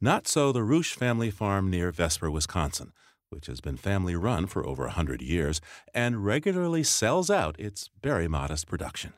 [0.00, 2.92] Not so the Roosh family farm near Vesper, Wisconsin,
[3.30, 5.60] which has been family run for over a hundred years
[5.94, 9.14] and regularly sells out its very modest production.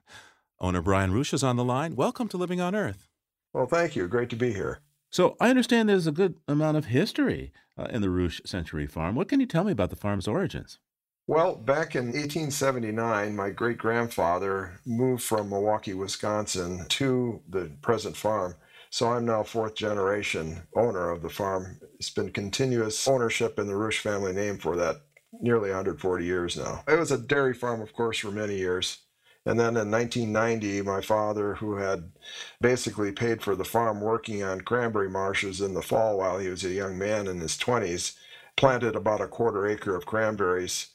[0.60, 1.96] Owner Brian Roosh is on the line.
[1.96, 3.08] Welcome to Living on Earth.
[3.52, 4.06] Well, thank you.
[4.06, 4.80] Great to be here.
[5.12, 9.14] So I understand there's a good amount of history uh, in the Roosh Century Farm.
[9.14, 10.78] What can you tell me about the farm's origins?
[11.26, 18.54] Well, back in 1879, my great grandfather moved from Milwaukee, Wisconsin to the present farm.
[18.88, 21.78] So I'm now fourth generation owner of the farm.
[21.98, 25.02] It's been continuous ownership in the Roosh family name for that
[25.40, 26.82] nearly 140 years now.
[26.88, 29.01] It was a dairy farm, of course, for many years.
[29.44, 32.12] And then in 1990, my father, who had
[32.60, 36.64] basically paid for the farm working on cranberry marshes in the fall while he was
[36.64, 38.14] a young man in his 20s,
[38.56, 40.88] planted about a quarter acre of cranberries.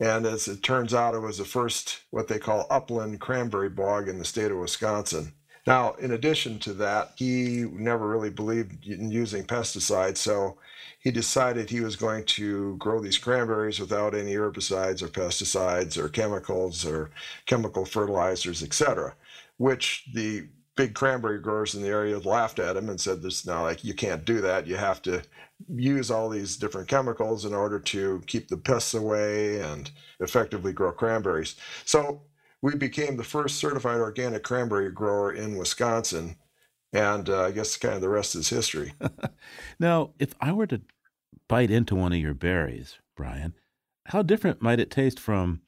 [0.00, 4.08] And as it turns out, it was the first what they call upland cranberry bog
[4.08, 5.34] in the state of Wisconsin.
[5.66, 10.58] Now, in addition to that, he never really believed in using pesticides, so
[11.02, 16.08] he decided he was going to grow these cranberries without any herbicides or pesticides or
[16.08, 17.10] chemicals or
[17.46, 19.14] chemical fertilizers, etc.
[19.56, 23.62] Which the big cranberry growers in the area laughed at him and said, "This now
[23.62, 24.66] like you can't do that.
[24.66, 25.22] You have to
[25.68, 30.92] use all these different chemicals in order to keep the pests away and effectively grow
[30.92, 32.22] cranberries." So
[32.62, 36.36] we became the first certified organic cranberry grower in Wisconsin.
[36.92, 38.92] And uh, I guess kind of the rest is history.
[39.78, 40.82] now, if I were to
[41.48, 43.54] bite into one of your berries, Brian,
[44.06, 45.62] how different might it taste from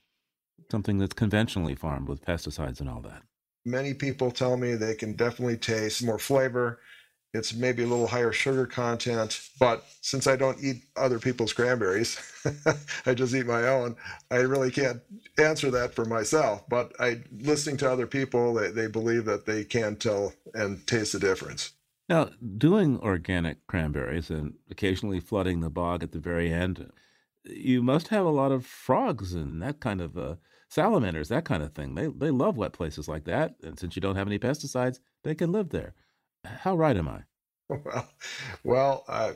[0.71, 3.23] something that's conventionally farmed with pesticides and all that?
[3.65, 6.81] Many people tell me they can definitely taste more flavor
[7.35, 12.17] It's maybe a little higher sugar content, but since I don't eat other people's cranberries,
[13.07, 13.97] I just eat my own.
[14.31, 15.03] I really can't
[15.37, 16.63] answer that for myself.
[16.69, 21.13] But I, listening to other people, they, they believe that they can tell and taste
[21.13, 21.73] the difference.
[22.09, 26.89] Now, doing organic cranberries and occasionally flooding the bog at the very end,
[27.45, 30.37] you must have a lot of frogs and that kind of uh,
[30.69, 31.95] salamanders, that kind of thing.
[31.95, 35.35] They they love wet places like that, and since you don't have any pesticides, they
[35.35, 35.95] can live there.
[36.45, 37.23] How right am I?
[37.69, 38.09] Well,
[38.65, 39.33] well, uh,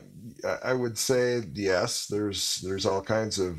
[0.63, 2.07] I would say yes.
[2.07, 3.57] There's there's all kinds of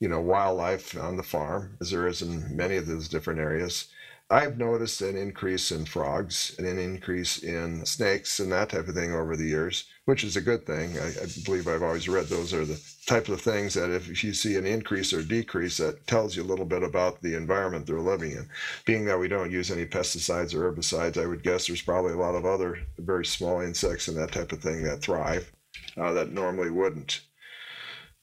[0.00, 3.88] you know wildlife on the farm, as there is in many of those different areas.
[4.30, 8.94] I've noticed an increase in frogs and an increase in snakes and that type of
[8.94, 10.98] thing over the years, which is a good thing.
[10.98, 14.34] I, I, believe I've always read those are the type of things that if you
[14.34, 18.00] see an increase or decrease, that tells you a little bit about the environment they're
[18.00, 18.46] living in.
[18.84, 22.18] Being that we don't use any pesticides or herbicides, I would guess there's probably a
[22.18, 25.50] lot of other very small insects and that type of thing that thrive
[25.96, 27.22] uh, that normally wouldn't.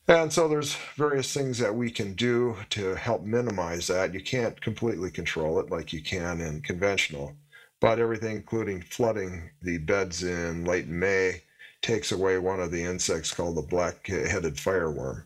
[0.08, 4.13] And so there's various things that we can do to help minimize that.
[4.13, 7.36] You can't completely control it like you can in conventional,
[7.82, 11.41] but everything, including flooding the beds in late May,
[11.82, 15.26] takes away one of the insects called the black-headed fireworm.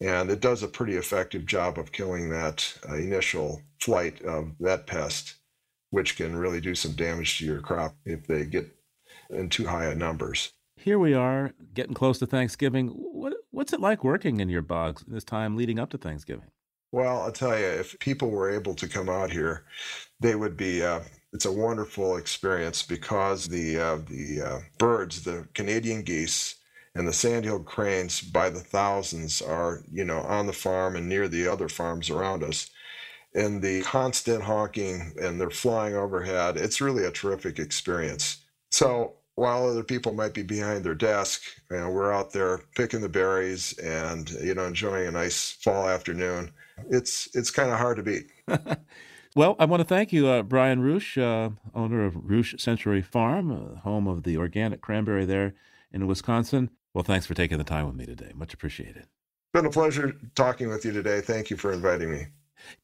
[0.00, 4.86] And it does a pretty effective job of killing that uh, initial flight of that
[4.86, 5.34] pest,
[5.90, 8.74] which can really do some damage to your crop if they get
[9.28, 10.52] in too high numbers
[10.86, 12.86] here we are getting close to Thanksgiving.
[12.90, 16.46] What, what's it like working in your bogs this time leading up to Thanksgiving?
[16.92, 19.64] Well, I'll tell you, if people were able to come out here,
[20.20, 20.84] they would be.
[20.84, 21.00] Uh,
[21.32, 26.54] it's a wonderful experience because the uh, the uh, birds, the Canadian geese,
[26.94, 31.26] and the sandhill cranes, by the thousands, are you know on the farm and near
[31.26, 32.70] the other farms around us.
[33.34, 36.56] And the constant honking, and they're flying overhead.
[36.56, 38.44] It's really a terrific experience.
[38.70, 43.00] So while other people might be behind their desk, you know, we're out there picking
[43.00, 46.52] the berries and you know enjoying a nice fall afternoon.
[46.90, 48.30] It's it's kind of hard to beat.
[49.36, 53.52] well, I want to thank you, uh, Brian Rusch, uh, owner of Rusch Century Farm,
[53.52, 55.54] uh, home of the organic cranberry there
[55.92, 56.70] in Wisconsin.
[56.94, 58.32] Well, thanks for taking the time with me today.
[58.34, 59.02] Much appreciated.
[59.02, 61.20] It's been a pleasure talking with you today.
[61.20, 62.26] Thank you for inviting me.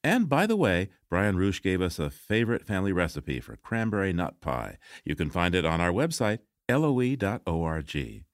[0.03, 4.41] And by the way, Brian Rusch gave us a favorite family recipe for cranberry nut
[4.41, 4.79] pie.
[5.05, 8.25] You can find it on our website, loe.org.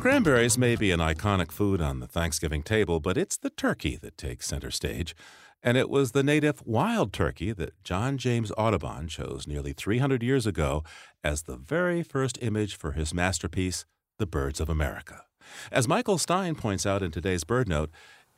[0.00, 4.16] Cranberries may be an iconic food on the Thanksgiving table, but it's the turkey that
[4.16, 5.14] takes center stage
[5.62, 10.46] and it was the native wild turkey that John James Audubon chose nearly 300 years
[10.46, 10.82] ago
[11.22, 13.84] as the very first image for his masterpiece,
[14.18, 15.24] The Birds of America.
[15.70, 17.90] As Michael Stein points out in today's Bird Note,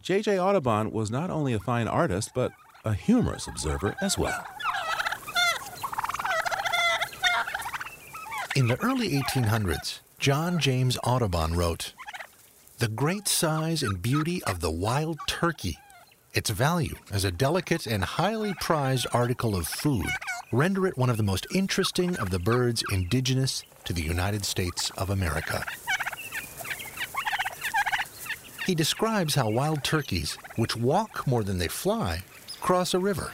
[0.02, 0.38] J.J.
[0.38, 2.52] Audubon was not only a fine artist, but
[2.84, 4.44] a humorous observer as well.
[8.56, 11.94] In the early 1800s, John James Audubon wrote,
[12.78, 15.78] The great size and beauty of the wild turkey
[16.34, 20.06] its value as a delicate and highly prized article of food
[20.50, 24.90] render it one of the most interesting of the birds indigenous to the United States
[24.96, 25.64] of America.
[28.66, 32.22] He describes how wild turkeys, which walk more than they fly,
[32.60, 33.32] cross a river.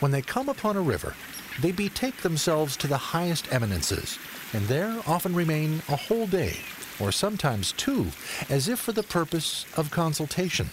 [0.00, 1.14] When they come upon a river,
[1.60, 4.18] they betake themselves to the highest eminences,
[4.52, 6.56] and there often remain a whole day,
[6.98, 8.06] or sometimes two,
[8.48, 10.70] as if for the purpose of consultation.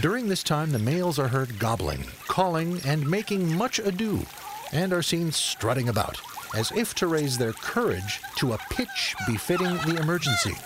[0.00, 4.26] During this time, the males are heard gobbling, calling, and making much ado,
[4.72, 6.20] and are seen strutting about,
[6.54, 10.56] as if to raise their courage to a pitch befitting the emergency.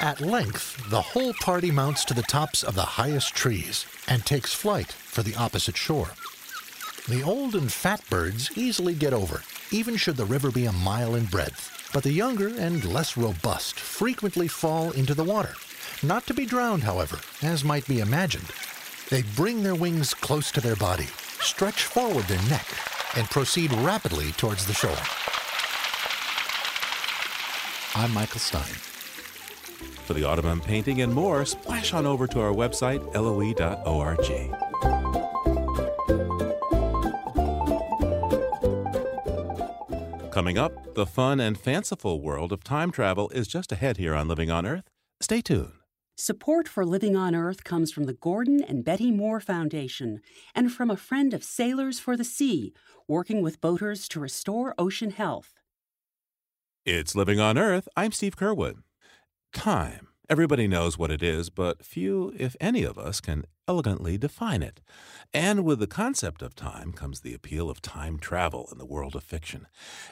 [0.00, 4.52] At length, the whole party mounts to the tops of the highest trees and takes
[4.52, 6.10] flight for the opposite shore.
[7.08, 11.14] The old and fat birds easily get over, even should the river be a mile
[11.14, 15.54] in breadth, but the younger and less robust frequently fall into the water
[16.04, 18.50] not to be drowned, however, as might be imagined.
[19.10, 21.06] They bring their wings close to their body,
[21.40, 22.66] stretch forward their neck,
[23.16, 24.90] and proceed rapidly towards the shore.
[27.94, 28.74] I'm Michael Stein.
[30.06, 34.18] For the Audubon painting and more, splash on over to our website, loe.org.
[40.32, 44.28] Coming up, the fun and fanciful world of time travel is just ahead here on
[44.28, 44.88] Living on Earth.
[45.20, 45.81] Stay tuned.
[46.16, 50.20] Support for Living on Earth comes from the Gordon and Betty Moore Foundation
[50.54, 52.74] and from a friend of Sailors for the Sea,
[53.08, 55.54] working with boaters to restore ocean health.
[56.84, 57.88] It's Living on Earth.
[57.96, 58.82] I'm Steve Curwood.
[59.54, 60.08] Time.
[60.28, 64.80] Everybody knows what it is, but few, if any of us, can elegantly define it.
[65.32, 69.16] And with the concept of time comes the appeal of time travel in the world
[69.16, 69.66] of fiction,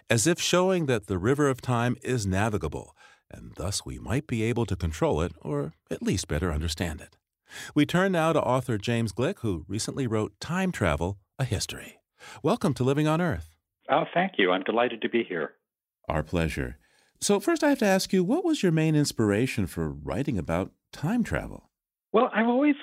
[0.09, 2.97] as if showing that the river of time is navigable,
[3.31, 7.17] and thus we might be able to control it, or at least better understand it.
[7.75, 12.01] We turn now to author James Gleick, who recently wrote Time Travel, A History.
[12.43, 13.57] Welcome to Living on Earth.
[13.91, 14.53] Oh, thank you.
[14.53, 15.53] I'm delighted to be here.
[16.09, 16.79] Our pleasure.
[17.21, 20.73] So, first, I have to ask you, what was your main inspiration for writing about
[20.93, 21.71] time travel?
[22.13, 22.77] Well, I've always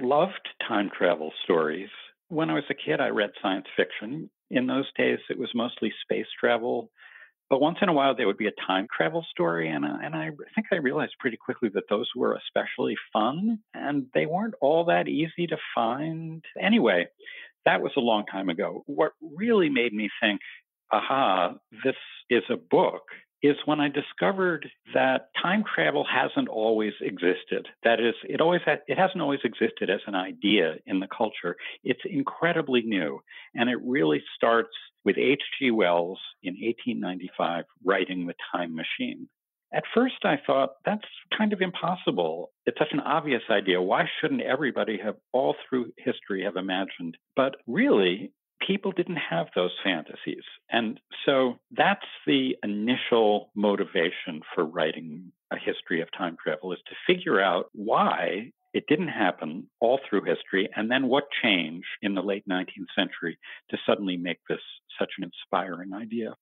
[0.00, 1.88] loved time travel stories.
[2.28, 4.30] When I was a kid, I read science fiction.
[4.50, 6.90] In those days, it was mostly space travel.
[7.54, 9.70] But once in a while, there would be a time travel story.
[9.70, 14.06] And, uh, and I think I realized pretty quickly that those were especially fun and
[14.12, 16.44] they weren't all that easy to find.
[16.60, 17.06] Anyway,
[17.64, 18.82] that was a long time ago.
[18.86, 20.40] What really made me think,
[20.92, 21.94] aha, this
[22.28, 23.02] is a book
[23.44, 27.68] is when I discovered that time travel hasn't always existed.
[27.82, 31.54] That is, it always had, it hasn't always existed as an idea in the culture.
[31.82, 33.20] It's incredibly new,
[33.54, 34.74] and it really starts
[35.04, 35.72] with H.G.
[35.72, 39.28] Wells in 1895 writing The Time Machine.
[39.74, 41.02] At first, I thought that's
[41.36, 42.50] kind of impossible.
[42.64, 43.82] It's such an obvious idea.
[43.82, 47.18] Why shouldn't everybody have, all through history, have imagined?
[47.36, 48.32] But really,
[48.66, 50.44] people didn't have those fantasies.
[50.70, 57.14] And so that's the initial motivation for writing a history of time travel is to
[57.14, 62.22] figure out why it didn't happen all through history and then what changed in the
[62.22, 63.38] late 19th century
[63.70, 64.58] to suddenly make this
[64.98, 66.34] such an inspiring idea.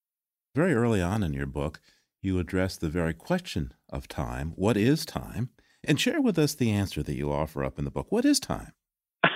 [0.54, 1.80] Very early on in your book,
[2.22, 4.52] you address the very question of time.
[4.56, 5.50] What is time?
[5.84, 8.06] And share with us the answer that you offer up in the book.
[8.10, 8.72] What is time?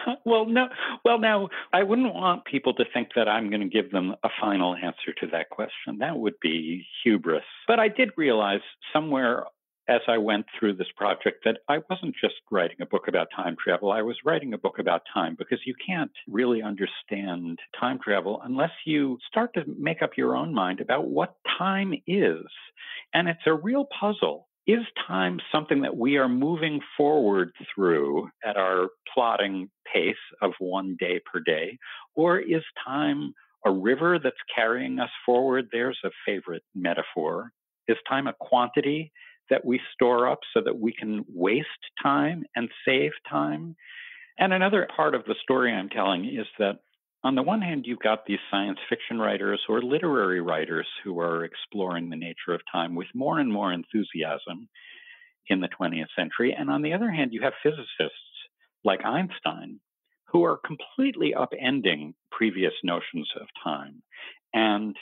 [0.25, 0.69] well, no.
[1.05, 4.29] Well, now I wouldn't want people to think that I'm going to give them a
[4.41, 5.99] final answer to that question.
[5.99, 7.45] That would be hubris.
[7.67, 8.61] But I did realize
[8.93, 9.45] somewhere
[9.89, 13.57] as I went through this project that I wasn't just writing a book about time
[13.63, 13.93] travel.
[13.93, 18.73] I was writing a book about time because you can't really understand time travel unless
[18.85, 22.45] you start to make up your own mind about what time is.
[23.15, 28.57] And it's a real puzzle is time something that we are moving forward through at
[28.57, 31.79] our plotting pace of one day per day?
[32.15, 33.33] Or is time
[33.65, 35.69] a river that's carrying us forward?
[35.71, 37.53] There's a favorite metaphor.
[37.89, 39.13] Is time a quantity
[39.51, 41.69] that we store up so that we can waste
[42.03, 43.77] time and save time?
[44.39, 46.81] And another part of the story I'm telling is that
[47.27, 51.45] on the one hand, you've got these science fiction writers or literary writers who are
[51.45, 54.69] exploring the nature of time with more and more enthusiasm
[55.49, 56.55] in the 20th century.
[56.57, 58.15] And on the other hand, you have physicists
[58.85, 59.81] like Einstein
[60.29, 64.03] who are completely upending previous notions of time.
[64.55, 64.95] And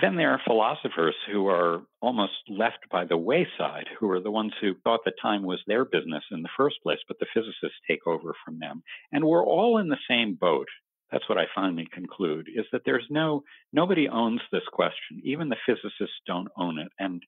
[0.00, 4.52] then there are philosophers who are almost left by the wayside, who are the ones
[4.60, 8.06] who thought that time was their business in the first place, but the physicists take
[8.06, 8.82] over from them.
[9.12, 10.68] And we're all in the same boat
[11.10, 15.20] that's what I finally conclude is that there's no nobody owns this question.
[15.22, 16.88] Even the physicists don't own it.
[16.98, 17.22] And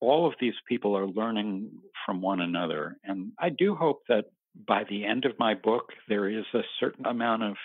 [0.00, 1.70] all of these people are learning
[2.04, 2.96] from one another.
[3.04, 4.24] And I do hope that
[4.66, 7.56] by the end of my book, there is a certain amount of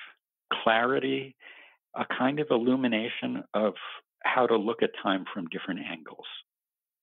[0.63, 1.35] clarity,
[1.95, 3.73] a kind of illumination of
[4.23, 6.25] how to look at time from different angles.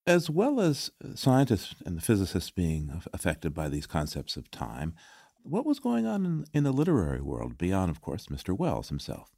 [0.07, 4.95] As well as scientists and the physicists being affected by these concepts of time,
[5.45, 8.57] what was going on in, in the literary world beyond, of course, Mr.
[8.57, 9.31] Wells himself?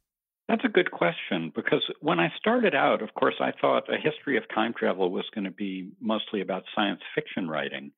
[0.47, 4.37] That's a good question because when I started out, of course, I thought a history
[4.37, 7.91] of time travel was going to be mostly about science fiction writing.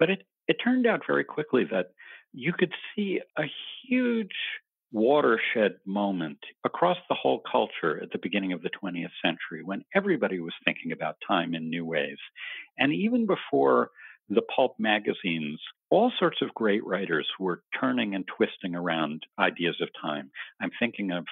[0.00, 1.92] But it, it turned out very quickly that
[2.32, 3.44] you could see a
[3.86, 4.34] huge
[4.90, 10.38] watershed moment across the whole culture at the beginning of the 20th century when everybody
[10.40, 12.18] was thinking about time in new ways.
[12.78, 13.90] And even before
[14.28, 15.60] the pulp magazines,
[15.90, 20.30] all sorts of great writers were turning and twisting around ideas of time.
[20.60, 21.24] I'm thinking of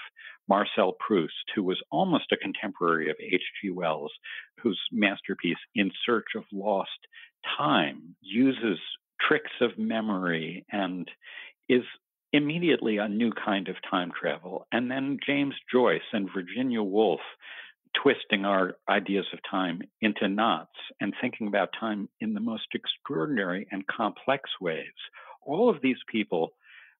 [0.49, 3.70] Marcel Proust, who was almost a contemporary of H.G.
[3.70, 4.12] Wells,
[4.62, 6.91] whose masterpiece, In Search of Lost
[7.57, 8.78] Time, uses
[9.20, 11.09] tricks of memory and
[11.68, 11.84] is
[12.32, 14.66] immediately a new kind of time travel.
[14.72, 17.20] And then James Joyce and Virginia Woolf
[18.03, 20.70] twisting our ideas of time into knots
[21.01, 24.86] and thinking about time in the most extraordinary and complex ways.
[25.43, 26.53] All of these people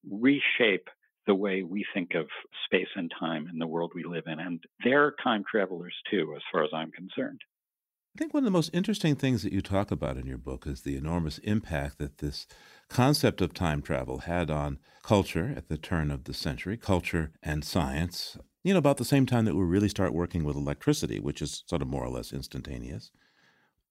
[0.09, 0.89] reshape
[1.27, 2.27] the way we think of
[2.65, 4.41] space and time in the world we live in.
[4.41, 7.41] And they're time travelers too, as far as I'm concerned.
[8.17, 10.67] I think one of the most interesting things that you talk about in your book
[10.67, 12.47] is the enormous impact that this
[12.89, 17.65] concept of time travel had on culture at the turn of the century, culture and
[17.65, 21.41] science you know, about the same time that we really start working with electricity, which
[21.41, 23.11] is sort of more or less instantaneous.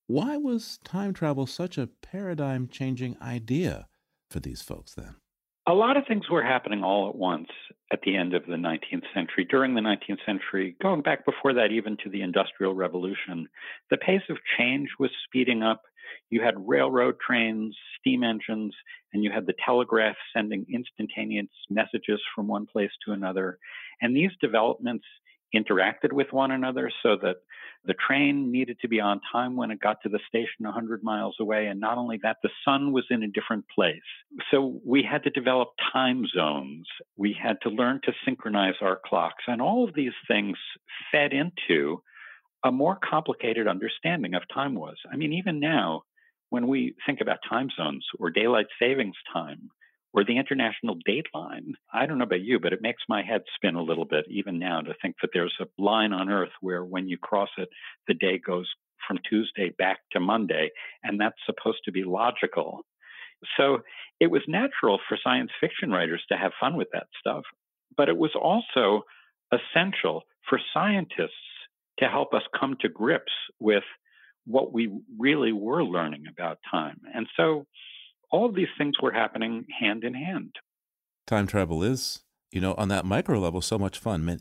[0.07, 3.87] Why was time travel such a paradigm changing idea
[4.29, 5.15] for these folks then?
[5.67, 7.49] A lot of things were happening all at once
[7.91, 9.45] at the end of the 19th century.
[9.47, 13.47] During the 19th century, going back before that, even to the Industrial Revolution,
[13.91, 15.83] the pace of change was speeding up.
[16.29, 18.73] You had railroad trains, steam engines,
[19.13, 23.57] and you had the telegraph sending instantaneous messages from one place to another.
[24.01, 25.05] And these developments
[25.55, 27.37] interacted with one another so that
[27.85, 31.35] the train needed to be on time when it got to the station 100 miles
[31.39, 31.67] away.
[31.67, 33.95] And not only that, the sun was in a different place.
[34.51, 36.85] So we had to develop time zones.
[37.17, 39.43] We had to learn to synchronize our clocks.
[39.47, 40.57] And all of these things
[41.11, 42.03] fed into
[42.63, 44.97] a more complicated understanding of time was.
[45.11, 46.03] I mean, even now,
[46.49, 49.69] when we think about time zones or daylight savings time,
[50.13, 51.73] or the international dateline.
[51.93, 54.57] I don't know about you, but it makes my head spin a little bit even
[54.57, 57.69] now to think that there's a line on Earth where when you cross it,
[58.07, 58.67] the day goes
[59.07, 60.71] from Tuesday back to Monday,
[61.03, 62.81] and that's supposed to be logical.
[63.57, 63.79] So
[64.19, 67.43] it was natural for science fiction writers to have fun with that stuff,
[67.95, 69.03] but it was also
[69.51, 71.31] essential for scientists
[71.99, 73.83] to help us come to grips with
[74.49, 76.99] what we really were learning about time.
[77.13, 77.67] And so
[78.31, 80.55] all of these things were happening hand in hand.
[81.27, 82.21] Time travel is,
[82.51, 84.27] you know, on that micro level, so much fun.
[84.27, 84.39] A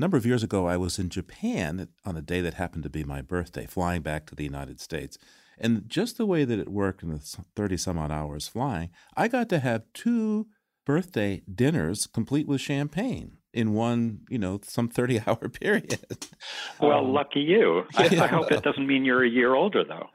[0.00, 3.02] number of years ago, I was in Japan on a day that happened to be
[3.02, 5.18] my birthday, flying back to the United States.
[5.58, 9.26] And just the way that it worked in the 30 some odd hours flying, I
[9.26, 10.46] got to have two
[10.86, 15.98] birthday dinners complete with champagne in one, you know, some 30 hour period.
[16.80, 17.84] Well, um, lucky you.
[17.96, 18.24] I, yeah.
[18.24, 20.06] I hope it doesn't mean you're a year older, though.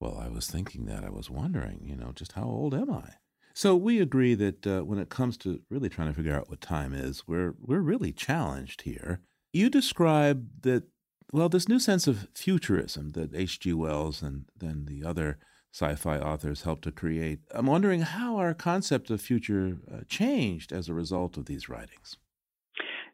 [0.00, 1.04] Well, I was thinking that.
[1.04, 3.14] I was wondering, you know, just how old am I?
[3.52, 6.60] So we agree that uh, when it comes to really trying to figure out what
[6.60, 9.22] time is, we're we're really challenged here.
[9.52, 10.84] You describe that
[11.32, 13.72] well, this new sense of futurism that H.G.
[13.72, 15.38] Wells and then the other
[15.74, 17.40] sci-fi authors helped to create.
[17.50, 22.16] I'm wondering how our concept of future uh, changed as a result of these writings.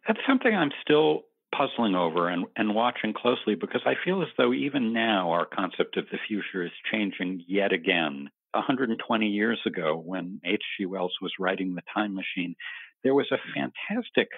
[0.07, 1.23] That's something I'm still
[1.57, 5.97] puzzling over and, and watching closely because I feel as though even now our concept
[5.97, 8.29] of the future is changing yet again.
[8.53, 10.87] 120 years ago, when H.G.
[10.87, 12.55] Wells was writing The Time Machine,
[13.03, 14.29] there was a fantastic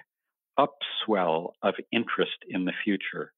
[0.59, 3.33] upswell of interest in the future.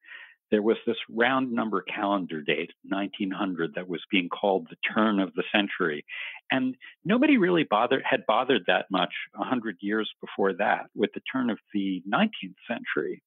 [0.50, 5.34] There was this round number calendar date, 1900, that was being called the turn of
[5.34, 6.04] the century.
[6.50, 11.50] And nobody really bothered, had bothered that much 100 years before that with the turn
[11.50, 13.22] of the 19th century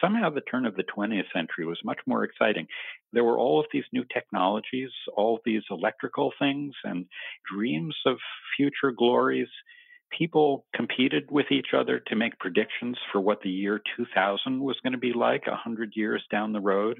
[0.00, 2.66] somehow the turn of the 20th century was much more exciting.
[3.12, 7.06] There were all of these new technologies, all these electrical things, and
[7.50, 8.18] dreams of
[8.56, 9.48] future glories.
[10.16, 14.92] People competed with each other to make predictions for what the year 2000 was going
[14.92, 16.98] to be like 100 years down the road.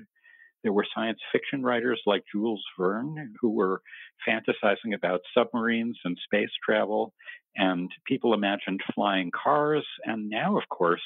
[0.63, 3.81] There were science fiction writers like Jules Verne who were
[4.29, 7.15] fantasizing about submarines and space travel,
[7.57, 9.87] and people imagined flying cars.
[10.05, 11.03] And now, of course,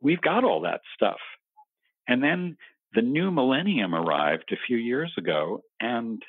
[0.00, 1.20] we've got all that stuff.
[2.08, 2.56] And then
[2.94, 6.22] the new millennium arrived a few years ago, and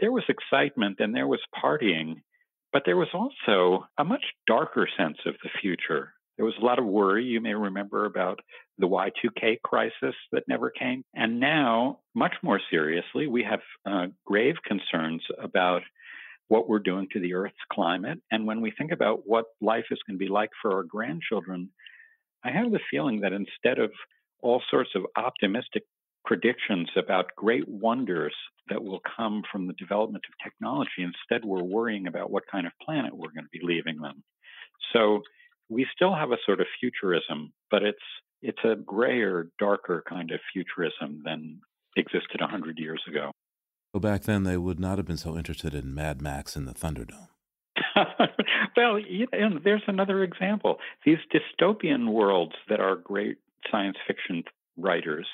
[0.00, 2.16] there was excitement and there was partying,
[2.76, 6.12] but there was also a much darker sense of the future.
[6.36, 8.40] There was a lot of worry, you may remember, about
[8.76, 11.02] the Y2K crisis that never came.
[11.14, 15.80] And now, much more seriously, we have uh, grave concerns about
[16.48, 18.18] what we're doing to the Earth's climate.
[18.30, 21.70] And when we think about what life is going to be like for our grandchildren,
[22.44, 23.90] I have the feeling that instead of
[24.42, 25.84] all sorts of optimistic
[26.26, 28.34] predictions about great wonders
[28.68, 32.72] that will come from the development of technology, instead, we're worrying about what kind of
[32.84, 34.22] planet we're going to be leaving them.
[34.92, 35.22] So
[35.68, 37.98] we still have a sort of futurism, but it's
[38.42, 41.60] it's a grayer, darker kind of futurism than
[41.96, 43.32] existed a 100 years ago.
[43.92, 46.74] Well, back then, they would not have been so interested in Mad Max and the
[46.74, 47.28] Thunderdome.
[48.76, 50.76] well, you know, there's another example.
[51.04, 53.38] These dystopian worlds that our great
[53.70, 54.44] science fiction
[54.76, 55.26] writers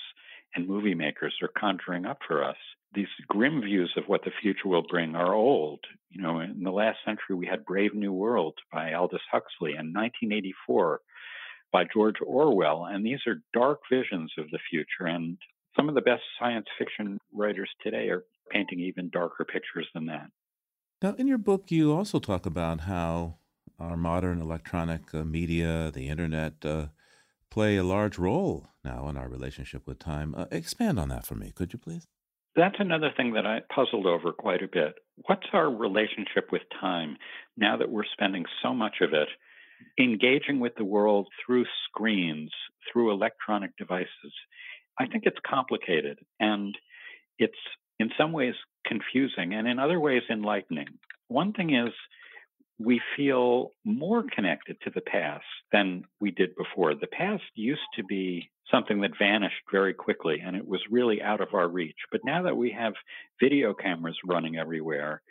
[0.55, 2.57] and movie makers are conjuring up for us.
[2.95, 5.81] These grim views of what the future will bring are old.
[6.11, 9.95] You know, in the last century, we had Brave New World by Aldous Huxley and
[9.95, 11.01] 1984
[11.73, 12.85] by George Orwell.
[12.85, 15.07] And these are dark visions of the future.
[15.07, 15.39] And
[15.75, 20.31] some of the best science fiction writers today are painting even darker pictures than that.
[21.03, 23.39] Now, in your book, you also talk about how
[23.79, 26.87] our modern electronic uh, media, the internet, uh,
[27.51, 30.35] play a large role now in our relationship with time.
[30.37, 32.07] Uh, expand on that for me, could you please?
[32.55, 34.95] That's another thing that I puzzled over quite a bit.
[35.27, 37.17] What's our relationship with time
[37.57, 39.29] now that we're spending so much of it
[39.99, 42.51] engaging with the world through screens,
[42.93, 44.33] through electronic devices?
[44.99, 46.77] I think it's complicated and
[47.39, 47.55] it's
[47.99, 48.55] in some ways
[48.87, 50.89] confusing and in other ways enlightening.
[51.29, 51.93] One thing is
[52.85, 56.95] we feel more connected to the past than we did before.
[56.95, 61.41] The past used to be something that vanished very quickly and it was really out
[61.41, 61.97] of our reach.
[62.11, 62.95] But now that we have
[63.41, 65.23] video cameras running everywhere,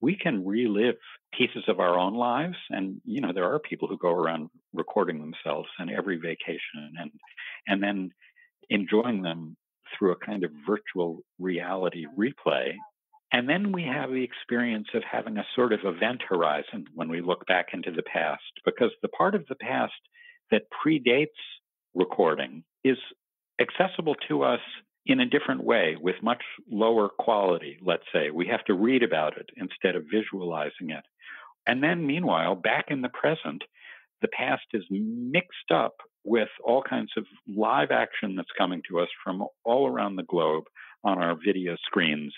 [0.00, 0.96] we can relive
[1.36, 2.56] pieces of our own lives.
[2.70, 7.10] And, you know, there are people who go around recording themselves on every vacation and,
[7.66, 8.10] and then
[8.70, 9.56] enjoying them
[9.98, 12.74] through a kind of virtual reality replay
[13.34, 17.20] and then we have the experience of having a sort of event horizon when we
[17.20, 19.92] look back into the past, because the part of the past
[20.52, 21.26] that predates
[21.96, 22.96] recording is
[23.60, 24.60] accessible to us
[25.06, 28.30] in a different way with much lower quality, let's say.
[28.30, 31.04] We have to read about it instead of visualizing it.
[31.66, 33.64] And then, meanwhile, back in the present,
[34.22, 39.08] the past is mixed up with all kinds of live action that's coming to us
[39.24, 40.64] from all around the globe
[41.02, 42.32] on our video screens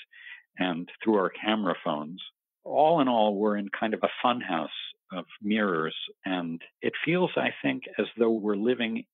[0.59, 2.23] and through our camera phones.
[2.65, 4.69] All in all, we're in kind of a funhouse
[5.13, 5.95] of mirrors.
[6.25, 9.05] And it feels, I think, as though we're living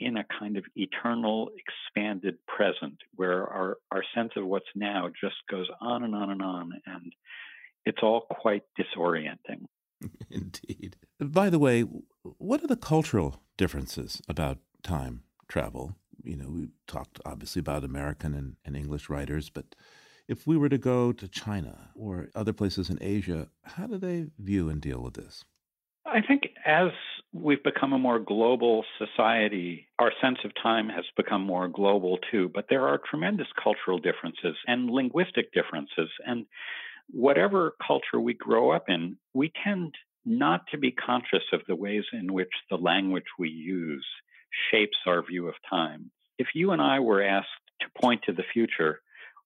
[0.00, 5.36] in a kind of eternal, expanded present where our, our sense of what's now just
[5.50, 6.72] goes on and on and on.
[6.86, 7.12] And
[7.84, 9.66] it's all quite disorienting.
[10.30, 10.96] Indeed.
[11.18, 11.82] By the way,
[12.22, 15.96] what are the cultural differences about time travel?
[16.22, 19.74] You know, we talked obviously about American and, and English writers, but
[20.28, 24.26] if we were to go to China or other places in Asia, how do they
[24.38, 25.44] view and deal with this?
[26.06, 26.90] I think as
[27.32, 32.50] we've become a more global society, our sense of time has become more global too.
[32.54, 36.10] But there are tremendous cultural differences and linguistic differences.
[36.26, 36.46] And
[37.10, 42.04] whatever culture we grow up in, we tend not to be conscious of the ways
[42.12, 44.06] in which the language we use
[44.70, 46.10] shapes our view of time.
[46.38, 47.48] If you and I were asked
[47.80, 49.00] to point to the future,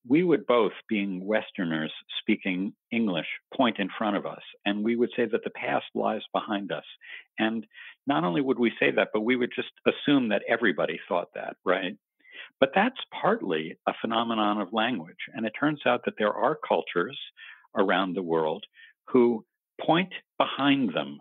[0.07, 5.11] we would both, being Westerners speaking English, point in front of us, and we would
[5.17, 6.85] say that the past lies behind us.
[7.39, 7.67] And
[8.07, 11.57] not only would we say that, but we would just assume that everybody thought that,
[11.65, 11.97] right?
[12.59, 15.17] But that's partly a phenomenon of language.
[15.35, 17.19] And it turns out that there are cultures
[17.77, 18.65] around the world
[19.09, 19.45] who
[19.81, 21.21] point behind them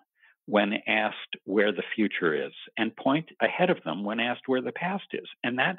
[0.51, 4.73] when asked where the future is and point ahead of them when asked where the
[4.73, 5.25] past is.
[5.45, 5.77] And that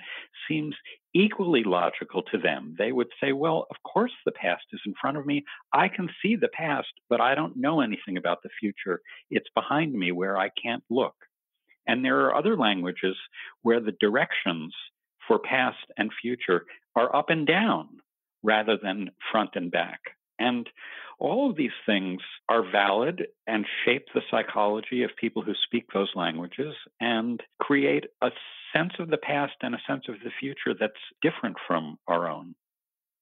[0.48, 0.74] seems
[1.12, 2.74] equally logical to them.
[2.78, 5.44] They would say, Well, of course the past is in front of me.
[5.74, 9.02] I can see the past, but I don't know anything about the future.
[9.30, 11.16] It's behind me where I can't look.
[11.86, 13.16] And there are other languages
[13.60, 14.74] where the directions
[15.28, 16.64] for past and future
[16.96, 17.88] are up and down
[18.42, 20.00] rather than front and back.
[20.42, 20.68] And
[21.20, 26.10] all of these things are valid and shape the psychology of people who speak those
[26.16, 28.30] languages and create a
[28.72, 32.56] sense of the past and a sense of the future that's different from our own.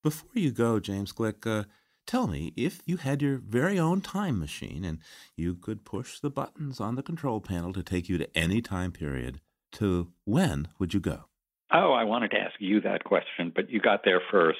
[0.02, 1.64] Before you go, James Gleick, uh,
[2.06, 5.00] tell me if you had your very own time machine and
[5.36, 8.92] you could push the buttons on the control panel to take you to any time
[8.92, 9.42] period,
[9.72, 11.24] to when would you go?
[11.70, 14.58] Oh, I wanted to ask you that question, but you got there first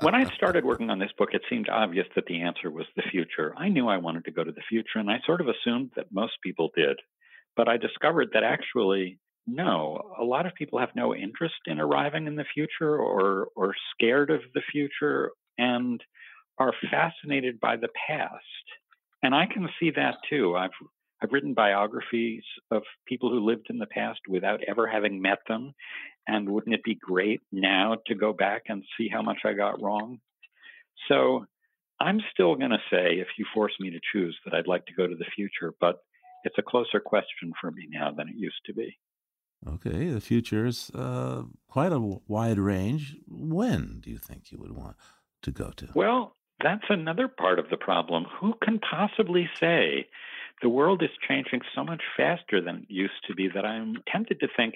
[0.00, 3.02] when I started working on this book, it seemed obvious that the answer was the
[3.10, 3.54] future.
[3.56, 6.12] I knew I wanted to go to the future, and I sort of assumed that
[6.12, 6.98] most people did.
[7.56, 12.26] But I discovered that actually, no, a lot of people have no interest in arriving
[12.26, 16.02] in the future or, or scared of the future and
[16.58, 18.44] are fascinated by the past.
[19.22, 20.56] And I can see that too.
[20.56, 20.70] I've
[21.22, 25.72] I've written biographies of people who lived in the past without ever having met them.
[26.26, 29.82] And wouldn't it be great now to go back and see how much I got
[29.82, 30.20] wrong?
[31.08, 31.46] So
[32.00, 34.94] I'm still going to say, if you force me to choose, that I'd like to
[34.94, 35.98] go to the future, but
[36.44, 38.98] it's a closer question for me now than it used to be.
[39.66, 43.16] Okay, the future is uh, quite a wide range.
[43.28, 44.96] When do you think you would want
[45.42, 45.88] to go to?
[45.94, 48.26] Well, that's another part of the problem.
[48.40, 50.06] Who can possibly say?
[50.62, 54.40] The world is changing so much faster than it used to be that I'm tempted
[54.40, 54.74] to think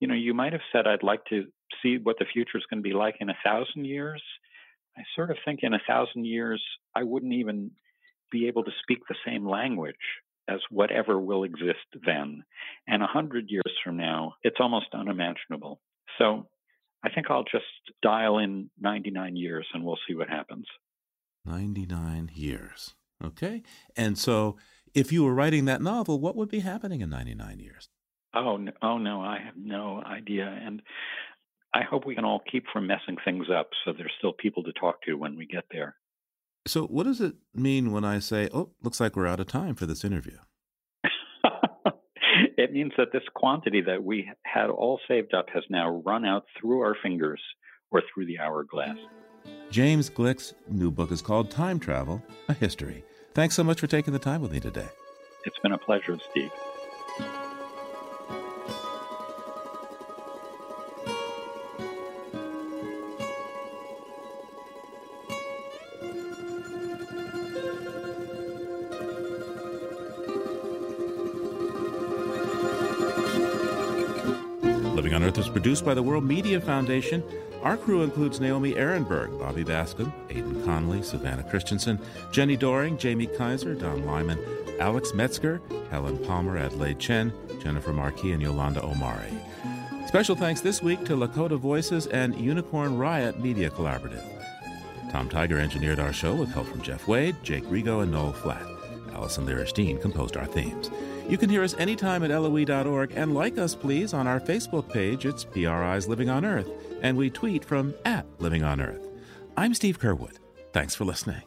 [0.00, 1.44] you know, you might have said, I'd like to
[1.82, 4.22] see what the future is going to be like in a thousand years.
[4.96, 6.62] I sort of think in a thousand years,
[6.94, 7.72] I wouldn't even
[8.30, 9.94] be able to speak the same language
[10.48, 12.44] as whatever will exist then.
[12.86, 15.80] And a hundred years from now, it's almost unimaginable.
[16.18, 16.48] So
[17.04, 17.64] I think I'll just
[18.02, 20.66] dial in 99 years and we'll see what happens.
[21.44, 22.94] 99 years.
[23.22, 23.62] Okay.
[23.96, 24.56] And so
[24.94, 27.88] if you were writing that novel, what would be happening in 99 years?
[28.34, 30.46] Oh, no, oh no, I have no idea.
[30.46, 30.82] And
[31.72, 34.72] I hope we can all keep from messing things up so there's still people to
[34.72, 35.96] talk to when we get there.
[36.66, 39.74] So, what does it mean when I say, oh, looks like we're out of time
[39.74, 40.38] for this interview?
[42.56, 46.44] it means that this quantity that we had all saved up has now run out
[46.58, 47.40] through our fingers
[47.90, 48.96] or through the hourglass.
[49.70, 53.04] James Gleick's new book is called Time Travel A History.
[53.34, 54.88] Thanks so much for taking the time with me today.
[55.44, 56.50] It's been a pleasure, Steve.
[74.94, 77.20] Living on Earth is produced by the World Media Foundation.
[77.64, 81.98] Our crew includes Naomi Arenberg, Bobby Bascomb, Aidan Conley, Savannah Christensen,
[82.30, 84.38] Jenny Doring, Jamie Kaiser, Don Lyman,
[84.78, 89.36] Alex Metzger, Helen Palmer, Adelaide Chen, Jennifer Marquis, and Yolanda Omari.
[90.06, 94.22] Special thanks this week to Lakota Voices and Unicorn Riot Media Collaborative.
[95.10, 98.62] Tom Tiger engineered our show with help from Jeff Wade, Jake Rego, and Noel Flatt.
[99.12, 100.88] Allison Lirish composed our themes.
[101.26, 105.24] You can hear us anytime at LOE.org and like us, please, on our Facebook page.
[105.24, 106.68] It's PRI's Living on Earth,
[107.00, 109.08] and we tweet from at Living on Earth.
[109.56, 110.36] I'm Steve Curwood.
[110.74, 111.42] Thanks for listening.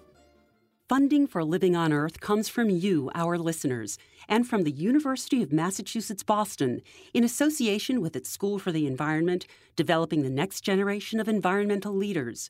[0.89, 5.53] Funding for Living on Earth comes from you, our listeners, and from the University of
[5.53, 6.82] Massachusetts Boston,
[7.13, 12.49] in association with its School for the Environment, developing the next generation of environmental leaders